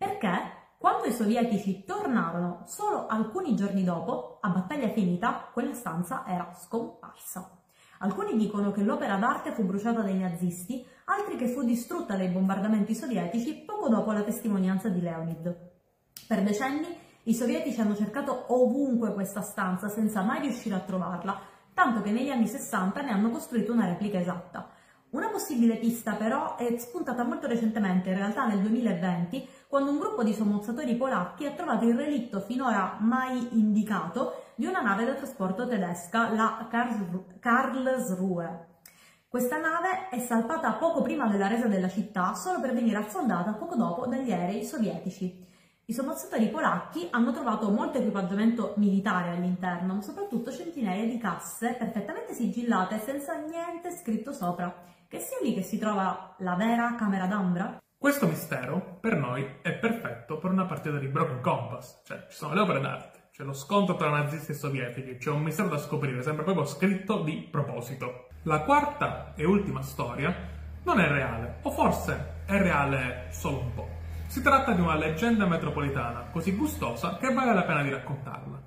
perché 0.03 0.51
quando 0.77 1.05
i 1.05 1.13
sovietici 1.13 1.85
tornarono 1.85 2.63
solo 2.65 3.07
alcuni 3.07 3.55
giorni 3.55 3.85
dopo, 3.85 4.39
a 4.41 4.49
battaglia 4.49 4.89
finita, 4.89 5.49
quella 5.53 5.73
stanza 5.73 6.25
era 6.27 6.51
scomparsa. 6.53 7.61
Alcuni 7.99 8.35
dicono 8.35 8.73
che 8.73 8.83
l'opera 8.83 9.15
d'arte 9.15 9.53
fu 9.53 9.63
bruciata 9.63 10.01
dai 10.01 10.17
nazisti, 10.17 10.85
altri 11.05 11.37
che 11.37 11.47
fu 11.47 11.63
distrutta 11.63 12.17
dai 12.17 12.27
bombardamenti 12.27 12.93
sovietici 12.93 13.63
poco 13.65 13.87
dopo 13.87 14.11
la 14.11 14.23
testimonianza 14.23 14.89
di 14.89 14.99
Leonid. 14.99 15.71
Per 16.27 16.43
decenni 16.43 16.97
i 17.23 17.33
sovietici 17.33 17.79
hanno 17.79 17.95
cercato 17.95 18.47
ovunque 18.49 19.13
questa 19.13 19.41
stanza 19.41 19.87
senza 19.87 20.21
mai 20.21 20.41
riuscire 20.41 20.75
a 20.75 20.79
trovarla, 20.79 21.39
tanto 21.73 22.01
che 22.01 22.11
negli 22.11 22.29
anni 22.29 22.47
60 22.47 23.01
ne 23.03 23.11
hanno 23.11 23.29
costruito 23.29 23.71
una 23.71 23.85
replica 23.85 24.19
esatta. 24.19 24.69
Una 25.13 25.29
possibile 25.29 25.75
pista 25.75 26.15
però 26.15 26.57
è 26.57 26.75
spuntata 26.79 27.23
molto 27.23 27.45
recentemente, 27.45 28.09
in 28.09 28.15
realtà 28.15 28.47
nel 28.47 28.61
2020, 28.61 29.47
quando 29.73 29.89
un 29.89 29.97
gruppo 29.97 30.21
di 30.21 30.36
sommozzatori 30.36 30.95
polacchi 30.95 31.47
ha 31.47 31.51
trovato 31.53 31.86
il 31.86 31.95
relitto 31.95 32.39
finora 32.41 32.97
mai 32.99 33.57
indicato 33.57 34.51
di 34.53 34.67
una 34.67 34.81
nave 34.81 35.03
da 35.03 35.15
trasporto 35.15 35.67
tedesca, 35.67 36.29
la 36.31 36.67
Karlsruhe. 37.39 38.67
Questa 39.27 39.57
nave 39.57 40.09
è 40.12 40.19
salpata 40.19 40.73
poco 40.73 41.01
prima 41.01 41.25
della 41.25 41.47
resa 41.47 41.65
della 41.65 41.89
città, 41.89 42.36
solo 42.36 42.62
per 42.62 42.75
venire 42.75 42.97
affondata 42.97 43.53
poco 43.53 43.73
dopo 43.73 44.05
dagli 44.05 44.31
aerei 44.31 44.63
sovietici. 44.63 45.43
I 45.86 45.91
sommozzatori 45.91 46.49
polacchi 46.49 47.07
hanno 47.09 47.31
trovato 47.31 47.71
molto 47.71 47.97
equipaggiamento 47.97 48.75
militare 48.77 49.31
all'interno, 49.31 50.03
soprattutto 50.03 50.51
centinaia 50.51 51.05
di 51.05 51.17
casse 51.17 51.73
perfettamente 51.79 52.36
sigillate 52.36 52.99
senza 52.99 53.33
niente 53.39 53.89
scritto 53.89 54.33
sopra. 54.33 54.71
Che 55.07 55.17
sia 55.17 55.38
lì 55.41 55.55
che 55.55 55.63
si 55.63 55.79
trova 55.79 56.36
la 56.38 56.53
vera 56.53 56.93
camera 56.93 57.25
d'ambra? 57.25 57.82
Questo 58.03 58.27
mistero, 58.27 58.97
per 58.99 59.15
noi, 59.15 59.59
è 59.61 59.71
perfetto 59.71 60.37
per 60.37 60.51
una 60.51 60.65
partita 60.65 60.97
di 60.97 61.07
Broken 61.07 61.39
Compass. 61.39 62.01
Cioè, 62.03 62.25
ci 62.29 62.35
sono 62.35 62.53
le 62.53 62.59
opere 62.59 62.81
d'arte, 62.81 63.29
c'è 63.31 63.43
lo 63.43 63.53
scontro 63.53 63.95
tra 63.95 64.09
nazisti 64.09 64.51
e 64.51 64.55
sovietici, 64.55 65.15
c'è 65.15 65.29
un 65.29 65.41
mistero 65.41 65.69
da 65.69 65.77
scoprire, 65.77 66.21
sembra 66.21 66.43
proprio 66.43 66.65
scritto 66.65 67.21
di 67.21 67.47
proposito. 67.49 68.27
La 68.41 68.59
quarta 68.63 69.31
e 69.37 69.45
ultima 69.45 69.81
storia 69.81 70.35
non 70.83 70.99
è 70.99 71.07
reale, 71.07 71.59
o 71.61 71.71
forse 71.71 72.41
è 72.45 72.57
reale 72.57 73.27
solo 73.29 73.59
un 73.59 73.73
po'. 73.73 73.87
Si 74.27 74.41
tratta 74.41 74.73
di 74.73 74.81
una 74.81 74.97
leggenda 74.97 75.45
metropolitana 75.45 76.27
così 76.29 76.57
gustosa 76.57 77.15
che 77.15 77.33
vale 77.33 77.53
la 77.53 77.63
pena 77.63 77.83
di 77.83 77.89
raccontarla. 77.89 78.61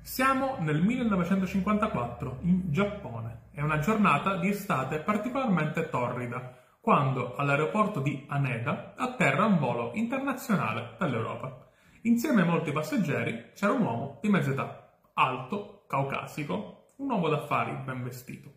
Siamo 0.00 0.56
nel 0.58 0.82
1954 0.82 2.38
in 2.40 2.72
Giappone. 2.72 3.42
È 3.52 3.60
una 3.60 3.78
giornata 3.78 4.38
di 4.38 4.48
estate 4.48 4.98
particolarmente 4.98 5.88
torrida, 5.88 6.61
quando 6.82 7.36
all'aeroporto 7.36 8.00
di 8.00 8.26
Haneda 8.26 8.94
atterra 8.96 9.44
un 9.44 9.56
volo 9.56 9.92
internazionale 9.94 10.96
dall'Europa. 10.98 11.68
Insieme 12.02 12.42
a 12.42 12.44
molti 12.44 12.72
passeggeri 12.72 13.50
c'era 13.54 13.70
un 13.70 13.82
uomo 13.82 14.18
di 14.20 14.28
mezza 14.28 14.50
età, 14.50 14.98
alto, 15.14 15.84
caucasico, 15.86 16.94
un 16.96 17.08
uomo 17.08 17.28
d'affari 17.28 17.72
ben 17.84 18.02
vestito. 18.02 18.52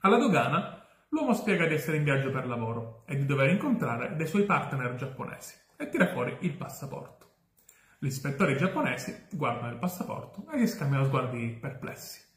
Alla 0.00 0.18
dogana 0.18 0.84
l'uomo 1.10 1.34
spiega 1.34 1.66
di 1.66 1.74
essere 1.74 1.98
in 1.98 2.02
viaggio 2.02 2.32
per 2.32 2.48
lavoro 2.48 3.04
e 3.06 3.14
di 3.14 3.26
dover 3.26 3.50
incontrare 3.50 4.16
dei 4.16 4.26
suoi 4.26 4.42
partner 4.42 4.96
giapponesi 4.96 5.54
e 5.76 5.88
tira 5.88 6.08
fuori 6.08 6.38
il 6.40 6.56
passaporto. 6.56 7.30
Gli 8.00 8.06
ispettori 8.06 8.56
giapponesi 8.56 9.26
guardano 9.30 9.70
il 9.70 9.78
passaporto 9.78 10.50
e 10.50 10.58
gli 10.58 10.66
scambiano 10.66 11.04
sguardi 11.04 11.56
perplessi. 11.60 12.31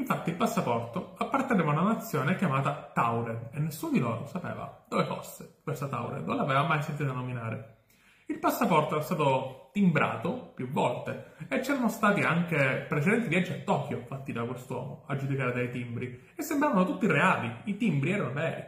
Infatti 0.00 0.30
il 0.30 0.36
passaporto 0.36 1.12
apparteneva 1.18 1.72
a 1.72 1.80
una 1.80 1.92
nazione 1.92 2.34
chiamata 2.36 2.90
Taured 2.94 3.50
e 3.52 3.58
nessuno 3.58 3.92
di 3.92 3.98
loro 3.98 4.24
sapeva 4.24 4.86
dove 4.88 5.04
fosse 5.04 5.60
questa 5.62 5.88
Taured, 5.88 6.26
non 6.26 6.36
l'aveva 6.36 6.66
mai 6.66 6.80
sentita 6.82 7.12
nominare. 7.12 7.82
Il 8.28 8.38
passaporto 8.38 8.94
era 8.94 9.04
stato 9.04 9.68
timbrato 9.74 10.52
più 10.54 10.70
volte 10.70 11.34
e 11.48 11.60
c'erano 11.60 11.88
stati 11.88 12.22
anche 12.22 12.86
precedenti 12.88 13.28
viaggi 13.28 13.52
a 13.52 13.58
Tokyo 13.58 14.04
fatti 14.06 14.32
da 14.32 14.44
quest'uomo 14.44 15.04
a 15.06 15.16
giudicare 15.16 15.52
dai 15.52 15.70
timbri 15.70 16.30
e 16.34 16.42
sembravano 16.42 16.86
tutti 16.86 17.06
reali, 17.06 17.54
i 17.64 17.76
timbri 17.76 18.12
erano 18.12 18.32
veri. 18.32 18.64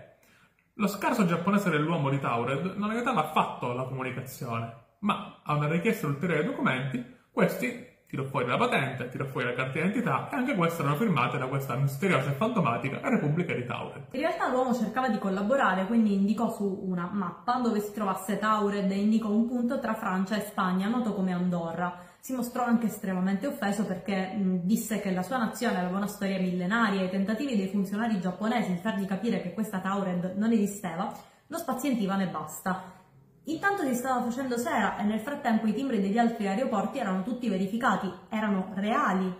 Lo 0.74 0.86
scarso 0.86 1.24
giapponese 1.24 1.70
dell'uomo 1.70 2.10
di 2.10 2.20
Taured 2.20 2.74
non 2.76 2.90
aiutava 2.90 3.24
affatto 3.24 3.72
la 3.72 3.84
comunicazione, 3.84 4.70
ma 4.98 5.40
a 5.42 5.54
una 5.54 5.68
richiesta 5.68 6.06
di 6.06 6.12
ulteriori 6.12 6.44
documenti, 6.44 7.20
questi 7.32 7.91
tirò 8.12 8.24
fuori 8.24 8.46
la 8.46 8.58
patente, 8.58 9.08
tirò 9.08 9.24
fuori 9.24 9.46
la 9.46 9.54
carta 9.54 9.72
d'identità 9.72 10.28
e 10.30 10.36
anche 10.36 10.54
queste 10.54 10.82
erano 10.82 10.96
firmate 10.96 11.38
da 11.38 11.46
questa 11.46 11.76
misteriosa 11.76 12.28
e 12.28 12.34
fantomatica 12.34 13.00
Repubblica 13.08 13.54
di 13.54 13.64
Taured. 13.64 14.08
In 14.10 14.20
realtà 14.20 14.50
l'uomo 14.50 14.74
cercava 14.74 15.08
di 15.08 15.16
collaborare, 15.16 15.86
quindi 15.86 16.12
indicò 16.12 16.50
su 16.50 16.82
una 16.84 17.08
mappa 17.10 17.54
dove 17.54 17.80
si 17.80 17.90
trovasse 17.94 18.38
Taured 18.38 18.90
e 18.90 18.96
indicò 18.96 19.30
un 19.30 19.48
punto 19.48 19.80
tra 19.80 19.94
Francia 19.94 20.36
e 20.36 20.42
Spagna, 20.42 20.88
noto 20.88 21.14
come 21.14 21.32
Andorra. 21.32 22.00
Si 22.20 22.34
mostrò 22.34 22.64
anche 22.64 22.88
estremamente 22.88 23.46
offeso 23.46 23.86
perché 23.86 24.34
mh, 24.34 24.60
disse 24.64 25.00
che 25.00 25.10
la 25.10 25.22
sua 25.22 25.38
nazione 25.38 25.78
aveva 25.78 25.96
una 25.96 26.06
storia 26.06 26.38
millenaria 26.38 27.00
e 27.00 27.04
i 27.06 27.10
tentativi 27.10 27.56
dei 27.56 27.68
funzionari 27.68 28.20
giapponesi 28.20 28.72
di 28.72 28.78
fargli 28.78 29.06
capire 29.06 29.40
che 29.40 29.54
questa 29.54 29.78
Taured 29.78 30.34
non 30.36 30.52
esisteva 30.52 31.10
lo 31.46 31.56
spazientivano 31.56 32.22
e 32.22 32.28
basta. 32.28 33.00
Intanto 33.44 33.82
si 33.82 33.94
stava 33.94 34.22
facendo 34.22 34.56
sera 34.56 34.98
e 34.98 35.02
nel 35.02 35.18
frattempo 35.18 35.66
i 35.66 35.74
timbri 35.74 36.00
degli 36.00 36.16
altri 36.16 36.46
aeroporti 36.46 36.98
erano 36.98 37.24
tutti 37.24 37.48
verificati, 37.48 38.08
erano 38.28 38.70
reali. 38.74 39.34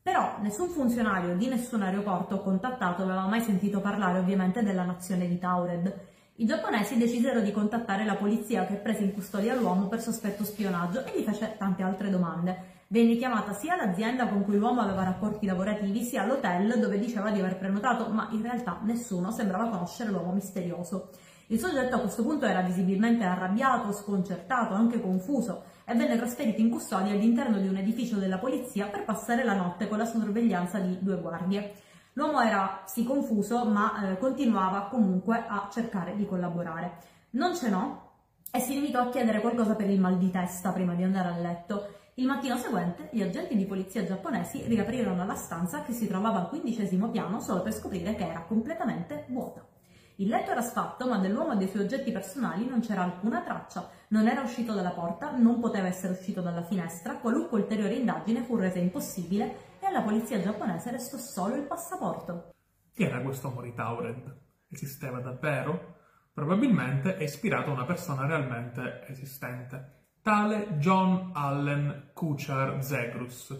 Però 0.00 0.36
nessun 0.40 0.68
funzionario 0.68 1.34
di 1.34 1.48
nessun 1.48 1.82
aeroporto 1.82 2.40
contattato 2.42 3.02
aveva 3.02 3.26
mai 3.26 3.40
sentito 3.40 3.80
parlare 3.80 4.20
ovviamente 4.20 4.62
della 4.62 4.84
nazione 4.84 5.26
di 5.26 5.38
Taured. 5.38 6.00
I 6.36 6.46
giapponesi 6.46 6.96
decisero 6.96 7.40
di 7.40 7.50
contattare 7.50 8.04
la 8.04 8.14
polizia 8.14 8.66
che 8.66 8.74
prese 8.74 9.02
in 9.02 9.12
custodia 9.12 9.56
l'uomo 9.56 9.88
per 9.88 10.00
sospetto 10.00 10.44
spionaggio 10.44 11.04
e 11.04 11.18
gli 11.18 11.24
fece 11.24 11.56
tante 11.58 11.82
altre 11.82 12.10
domande. 12.10 12.72
Venne 12.86 13.16
chiamata 13.16 13.52
sia 13.52 13.74
l'azienda 13.74 14.28
con 14.28 14.44
cui 14.44 14.58
l'uomo 14.58 14.80
aveva 14.82 15.02
rapporti 15.02 15.46
lavorativi 15.46 16.04
sia 16.04 16.24
l'hotel 16.24 16.78
dove 16.78 17.00
diceva 17.00 17.30
di 17.30 17.40
aver 17.40 17.56
prenotato, 17.56 18.08
ma 18.10 18.28
in 18.30 18.42
realtà 18.42 18.78
nessuno 18.82 19.32
sembrava 19.32 19.70
conoscere 19.70 20.10
l'uomo 20.10 20.30
misterioso. 20.30 21.10
Il 21.48 21.58
soggetto 21.58 21.96
a 21.96 22.00
questo 22.00 22.22
punto 22.22 22.46
era 22.46 22.62
visibilmente 22.62 23.24
arrabbiato, 23.24 23.92
sconcertato, 23.92 24.72
anche 24.72 24.98
confuso 24.98 25.64
e 25.84 25.94
venne 25.94 26.16
trasferito 26.16 26.62
in 26.62 26.70
custodia 26.70 27.12
all'interno 27.12 27.58
di 27.58 27.68
un 27.68 27.76
edificio 27.76 28.16
della 28.16 28.38
polizia 28.38 28.86
per 28.86 29.04
passare 29.04 29.44
la 29.44 29.54
notte 29.54 29.86
con 29.86 29.98
la 29.98 30.06
sorveglianza 30.06 30.78
di 30.78 30.96
due 31.02 31.20
guardie. 31.20 31.74
L'uomo 32.14 32.40
era 32.40 32.82
sì 32.86 33.04
confuso, 33.04 33.66
ma 33.66 34.12
eh, 34.12 34.18
continuava 34.18 34.86
comunque 34.90 35.44
a 35.46 35.68
cercare 35.70 36.16
di 36.16 36.24
collaborare. 36.24 36.98
Non 37.30 37.54
ce 37.54 37.68
n'ho 37.68 38.12
e 38.50 38.60
si 38.60 38.72
limitò 38.72 39.00
a 39.00 39.10
chiedere 39.10 39.40
qualcosa 39.40 39.74
per 39.74 39.90
il 39.90 40.00
mal 40.00 40.16
di 40.16 40.30
testa 40.30 40.70
prima 40.70 40.94
di 40.94 41.02
andare 41.02 41.28
a 41.28 41.38
letto. 41.38 41.88
Il 42.14 42.26
mattino 42.26 42.56
seguente 42.56 43.08
gli 43.12 43.20
agenti 43.20 43.54
di 43.54 43.66
polizia 43.66 44.04
giapponesi 44.04 44.62
riaprirono 44.66 45.26
la 45.26 45.34
stanza 45.34 45.82
che 45.82 45.92
si 45.92 46.06
trovava 46.06 46.38
al 46.38 46.48
quindicesimo 46.48 47.10
piano 47.10 47.40
solo 47.40 47.60
per 47.60 47.74
scoprire 47.74 48.14
che 48.14 48.28
era 48.28 48.44
completamente 48.46 49.26
vuota. 49.28 49.73
Il 50.16 50.28
letto 50.28 50.52
era 50.52 50.60
sfatto, 50.60 51.08
ma 51.08 51.18
dell'uomo 51.18 51.52
e 51.52 51.56
dei 51.56 51.68
suoi 51.68 51.82
oggetti 51.82 52.12
personali 52.12 52.68
non 52.68 52.80
c'era 52.80 53.02
alcuna 53.02 53.42
traccia. 53.42 53.88
Non 54.08 54.28
era 54.28 54.42
uscito 54.42 54.72
dalla 54.72 54.90
porta, 54.90 55.36
non 55.36 55.58
poteva 55.58 55.88
essere 55.88 56.12
uscito 56.12 56.40
dalla 56.40 56.62
finestra, 56.62 57.16
qualunque 57.16 57.60
ulteriore 57.60 57.94
indagine 57.94 58.44
fu 58.44 58.56
resa 58.56 58.78
impossibile 58.78 59.78
e 59.80 59.86
alla 59.86 60.02
polizia 60.02 60.40
giapponese 60.40 60.92
restò 60.92 61.16
solo 61.16 61.56
il 61.56 61.64
passaporto. 61.64 62.52
Chi 62.92 63.02
era 63.02 63.20
questo 63.22 63.50
Moritaured? 63.50 64.36
Esisteva 64.68 65.18
davvero? 65.20 65.96
Probabilmente 66.32 67.16
è 67.16 67.22
ispirato 67.24 67.70
a 67.70 67.74
una 67.74 67.84
persona 67.84 68.26
realmente 68.26 69.04
esistente 69.08 70.02
tale 70.24 70.78
John 70.78 71.32
Allen 71.34 72.12
Kuchar 72.14 72.82
Zegrus, 72.82 73.54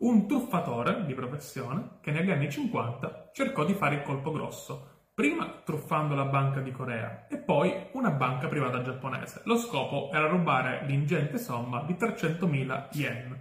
un 0.00 0.26
truffatore 0.28 1.06
di 1.06 1.14
professione 1.14 1.98
che 2.02 2.10
negli 2.10 2.30
anni 2.30 2.50
50 2.50 3.30
cercò 3.32 3.64
di 3.64 3.72
fare 3.72 3.94
il 3.94 4.02
colpo 4.02 4.30
grosso, 4.30 4.89
prima 5.20 5.60
truffando 5.62 6.14
la 6.14 6.24
banca 6.24 6.60
di 6.60 6.72
Corea 6.72 7.26
e 7.28 7.36
poi 7.36 7.88
una 7.92 8.10
banca 8.10 8.48
privata 8.48 8.80
giapponese. 8.80 9.42
Lo 9.44 9.58
scopo 9.58 10.08
era 10.10 10.26
rubare 10.26 10.86
l'ingente 10.86 11.36
somma 11.36 11.82
di 11.82 11.92
300.000 11.92 12.88
yen. 12.92 13.38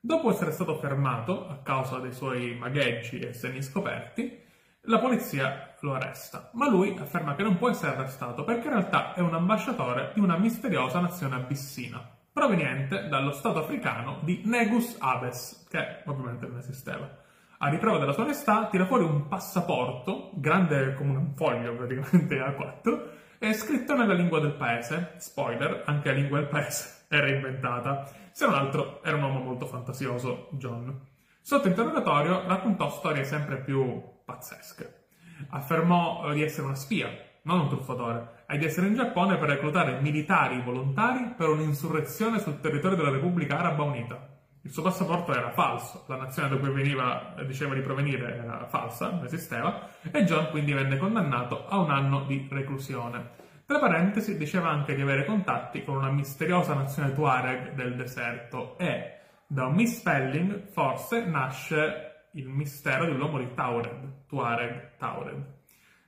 Dopo 0.00 0.32
essere 0.32 0.50
stato 0.50 0.74
fermato 0.74 1.46
a 1.46 1.58
causa 1.62 2.00
dei 2.00 2.12
suoi 2.12 2.56
magheggi 2.58 3.20
e 3.20 3.32
segni 3.32 3.62
scoperti, 3.62 4.42
la 4.86 4.98
polizia 4.98 5.76
lo 5.82 5.94
arresta, 5.94 6.50
ma 6.54 6.68
lui 6.68 6.96
afferma 6.98 7.36
che 7.36 7.44
non 7.44 7.58
può 7.58 7.70
essere 7.70 7.92
arrestato 7.92 8.42
perché 8.42 8.66
in 8.66 8.72
realtà 8.72 9.14
è 9.14 9.20
un 9.20 9.34
ambasciatore 9.34 10.10
di 10.14 10.20
una 10.20 10.36
misteriosa 10.36 10.98
nazione 10.98 11.36
abissina, 11.36 12.04
proveniente 12.32 13.06
dallo 13.06 13.30
stato 13.30 13.60
africano 13.60 14.18
di 14.24 14.42
Negus 14.46 14.96
Aves, 14.98 15.64
che 15.70 16.02
ovviamente 16.06 16.48
non 16.48 16.58
esisteva. 16.58 17.22
A 17.64 17.68
riprova 17.68 17.96
della 17.96 18.12
sua 18.12 18.24
onestà 18.24 18.66
tira 18.66 18.84
fuori 18.84 19.04
un 19.04 19.26
passaporto, 19.26 20.32
grande 20.34 20.92
come 20.92 21.16
un 21.16 21.32
foglio 21.34 21.74
praticamente 21.74 22.36
A4, 22.36 23.08
e 23.38 23.54
scritto 23.54 23.96
nella 23.96 24.12
lingua 24.12 24.38
del 24.38 24.52
paese. 24.52 25.14
Spoiler, 25.16 25.82
anche 25.86 26.10
la 26.10 26.14
lingua 26.14 26.40
del 26.40 26.48
paese 26.48 27.06
era 27.08 27.26
inventata. 27.26 28.06
Se 28.32 28.44
non 28.44 28.54
altro 28.54 29.02
era 29.02 29.16
un 29.16 29.22
uomo 29.22 29.38
molto 29.38 29.64
fantasioso, 29.64 30.48
John. 30.50 31.06
Sotto 31.40 31.68
interrogatorio 31.68 32.46
raccontò 32.46 32.90
storie 32.90 33.24
sempre 33.24 33.56
più 33.62 33.98
pazzesche. 34.26 35.06
Affermò 35.48 36.30
di 36.34 36.42
essere 36.42 36.66
una 36.66 36.74
spia, 36.74 37.08
non 37.44 37.60
un 37.60 37.68
truffatore, 37.68 38.44
e 38.46 38.58
di 38.58 38.66
essere 38.66 38.88
in 38.88 38.94
Giappone 38.94 39.38
per 39.38 39.48
reclutare 39.48 40.02
militari 40.02 40.60
volontari 40.60 41.32
per 41.34 41.48
un'insurrezione 41.48 42.40
sul 42.40 42.60
territorio 42.60 42.98
della 42.98 43.08
Repubblica 43.10 43.58
Araba 43.58 43.84
Unita. 43.84 44.33
Il 44.64 44.70
suo 44.70 44.82
passaporto 44.82 45.34
era 45.34 45.50
falso, 45.50 46.04
la 46.08 46.16
nazione 46.16 46.48
da 46.48 46.56
cui 46.56 46.70
veniva, 46.70 47.34
diceva 47.46 47.74
di 47.74 47.82
provenire 47.82 48.38
era 48.38 48.66
falsa, 48.66 49.10
non 49.10 49.24
esisteva, 49.26 49.90
e 50.10 50.24
John 50.24 50.48
quindi 50.48 50.72
venne 50.72 50.96
condannato 50.96 51.66
a 51.66 51.78
un 51.78 51.90
anno 51.90 52.24
di 52.24 52.48
reclusione. 52.50 53.32
Tra 53.66 53.78
parentesi, 53.78 54.38
diceva 54.38 54.70
anche 54.70 54.94
di 54.94 55.02
avere 55.02 55.26
contatti 55.26 55.84
con 55.84 55.96
una 55.96 56.10
misteriosa 56.10 56.72
nazione 56.72 57.12
Tuareg 57.12 57.74
del 57.74 57.94
deserto 57.94 58.78
e, 58.78 59.18
da 59.46 59.66
un 59.66 59.74
misspelling, 59.74 60.68
forse 60.70 61.26
nasce 61.26 62.28
il 62.32 62.48
mistero 62.48 63.04
dell'uomo 63.04 63.38
di 63.38 63.52
Taured, 63.52 64.24
Tuareg 64.26 64.96
Taured. 64.96 65.62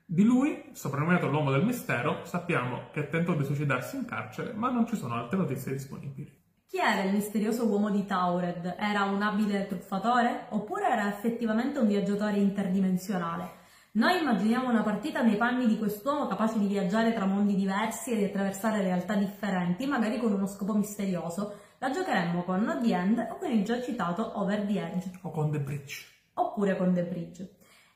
Di 0.07 0.25
lui, 0.25 0.71
soprannominato 0.73 1.29
l'uomo 1.29 1.51
del 1.51 1.65
mistero, 1.65 2.25
sappiamo 2.25 2.89
che 2.91 3.09
tentò 3.09 3.35
di 3.35 3.45
suicidarsi 3.45 3.97
in 3.97 4.07
carcere, 4.07 4.55
ma 4.55 4.71
non 4.71 4.87
ci 4.87 4.97
sono 4.97 5.15
altre 5.15 5.37
notizie 5.37 5.73
disponibili. 5.73 6.36
Chi 6.69 6.79
era 6.79 7.03
il 7.03 7.13
misterioso 7.13 7.67
uomo 7.67 7.91
di 7.91 8.05
Taured? 8.05 8.77
Era 8.79 9.05
un 9.05 9.23
abile 9.23 9.67
truffatore? 9.67 10.47
Oppure 10.51 10.89
era 10.89 11.09
effettivamente 11.09 11.79
un 11.79 11.87
viaggiatore 11.87 12.39
interdimensionale? 12.39 13.65
Noi 13.93 14.21
immaginiamo 14.21 14.69
una 14.69 14.83
partita 14.83 15.23
nei 15.23 15.37
panni 15.37 15.67
di 15.67 15.79
quest'uomo 15.79 16.27
capace 16.27 16.59
di 16.59 16.67
viaggiare 16.67 17.15
tra 17.15 17.25
mondi 17.25 17.55
diversi 17.55 18.13
e 18.13 18.17
di 18.17 18.25
attraversare 18.25 18.83
realtà 18.83 19.15
differenti, 19.15 19.87
magari 19.87 20.19
con 20.19 20.33
uno 20.33 20.47
scopo 20.47 20.75
misterioso. 20.75 21.55
La 21.79 21.91
giocheremmo 21.91 22.43
con 22.43 22.81
The 22.83 22.95
End 22.95 23.27
o 23.31 23.37
con 23.37 23.51
il 23.51 23.65
già 23.65 23.81
citato 23.81 24.33
Over 24.39 24.67
the 24.67 24.93
Edge. 24.93 25.11
O 25.23 25.31
con 25.31 25.51
The 25.51 25.61
Bridge 25.61 26.15
oppure 26.37 26.77
con 26.77 26.93
The 26.95 27.05
Bridge. 27.05 27.51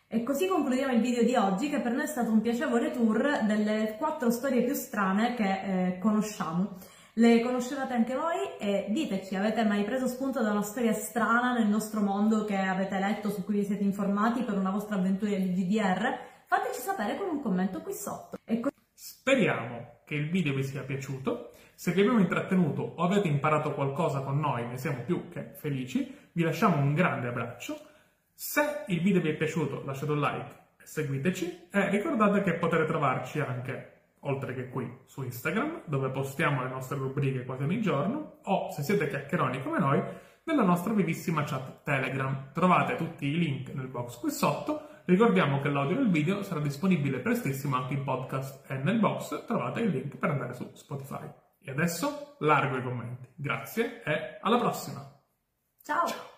E 0.07 0.23
così 0.23 0.47
concludiamo 0.49 0.93
il 0.93 1.01
video 1.01 1.23
di 1.23 1.35
oggi 1.37 1.69
che 1.69 1.81
per 1.81 1.93
noi 1.93 2.03
è 2.03 2.07
stato 2.07 2.31
un 2.31 2.41
piacevole 2.41 2.91
tour 2.91 3.45
delle 3.45 3.95
quattro 3.97 4.31
storie 4.31 4.63
più 4.63 4.75
strane 4.75 5.35
che 5.35 5.45
eh, 5.45 5.99
conosciamo. 5.99 6.79
Le 7.21 7.43
conoscevate 7.43 7.93
anche 7.93 8.15
voi 8.15 8.57
e 8.59 8.87
diteci, 8.89 9.37
avete 9.37 9.63
mai 9.63 9.85
preso 9.85 10.07
spunto 10.07 10.41
da 10.41 10.53
una 10.53 10.63
storia 10.63 10.95
strana 10.95 11.53
nel 11.53 11.67
nostro 11.67 12.01
mondo 12.01 12.47
che 12.47 12.57
avete 12.57 12.99
letto, 12.99 13.29
su 13.29 13.45
cui 13.45 13.57
vi 13.57 13.65
siete 13.65 13.85
informati 13.85 14.43
per 14.43 14.57
una 14.57 14.71
vostra 14.71 14.97
avventura 14.97 15.37
di 15.37 15.53
GDR? 15.53 16.19
Fateci 16.47 16.81
sapere 16.81 17.19
con 17.19 17.29
un 17.29 17.43
commento 17.43 17.83
qui 17.83 17.93
sotto. 17.93 18.39
Co- 18.63 18.71
Speriamo 18.95 19.99
che 20.07 20.15
il 20.15 20.31
video 20.31 20.55
vi 20.55 20.65
sia 20.65 20.81
piaciuto. 20.81 21.51
Se 21.75 21.93
vi 21.93 22.01
abbiamo 22.01 22.21
intrattenuto 22.21 22.95
o 22.97 23.03
avete 23.05 23.29
imparato 23.29 23.75
qualcosa 23.75 24.21
con 24.21 24.41
noi, 24.41 24.67
ne 24.67 24.79
siamo 24.79 25.03
più 25.03 25.29
che 25.29 25.51
felici. 25.57 26.17
Vi 26.33 26.43
lasciamo 26.43 26.77
un 26.79 26.95
grande 26.95 27.29
abbraccio 27.29 27.79
se 28.33 28.85
il 28.87 29.03
video 29.03 29.21
vi 29.21 29.29
è 29.29 29.35
piaciuto 29.35 29.85
lasciate 29.85 30.13
un 30.13 30.21
like 30.21 30.59
e 30.81 30.87
seguiteci 30.87 31.69
e 31.71 31.91
ricordate 31.91 32.41
che 32.41 32.55
potete 32.55 32.87
trovarci 32.87 33.41
anche, 33.41 34.00
oltre 34.21 34.55
che 34.55 34.69
qui, 34.69 34.91
su 35.07 35.23
Instagram, 35.23 35.83
dove 35.87 36.11
postiamo 36.11 36.63
le 36.63 36.69
nostre 36.69 36.97
rubriche 36.97 37.45
quasi 37.45 37.63
ogni 37.63 37.81
giorno, 37.81 38.41
o 38.45 38.71
se 38.71 38.83
siete 38.83 39.09
chiacchieroni 39.09 39.63
come 39.63 39.79
noi, 39.79 40.03
nella 40.45 40.63
nostra 40.63 40.93
vivissima 40.93 41.45
chat 41.45 41.83
Telegram. 41.83 42.51
Trovate 42.53 42.97
tutti 42.97 43.27
i 43.27 43.39
link 43.39 43.71
nel 43.71 43.89
box 43.89 44.19
qui 44.19 44.31
sotto. 44.31 44.89
Ricordiamo 45.05 45.61
che 45.61 45.69
l'audio 45.69 45.97
del 45.97 46.11
video 46.11 46.43
sarà 46.43 46.61
disponibile 46.61 47.19
prestissimo 47.19 47.77
anche 47.77 47.95
in 47.95 48.05
podcast 48.05 48.71
e 48.71 48.77
nel 48.77 48.99
box 48.99 49.45
trovate 49.47 49.81
il 49.81 49.91
link 49.91 50.17
per 50.17 50.31
andare 50.31 50.55
su 50.55 50.71
Spotify. 50.75 51.29
E 51.63 51.71
adesso 51.71 52.37
largo 52.41 52.77
i 52.77 52.83
commenti. 52.83 53.29
Grazie 53.35 54.03
e 54.03 54.39
alla 54.41 54.59
prossima. 54.59 55.01
Ciao. 55.83 56.07
Ciao. 56.07 56.30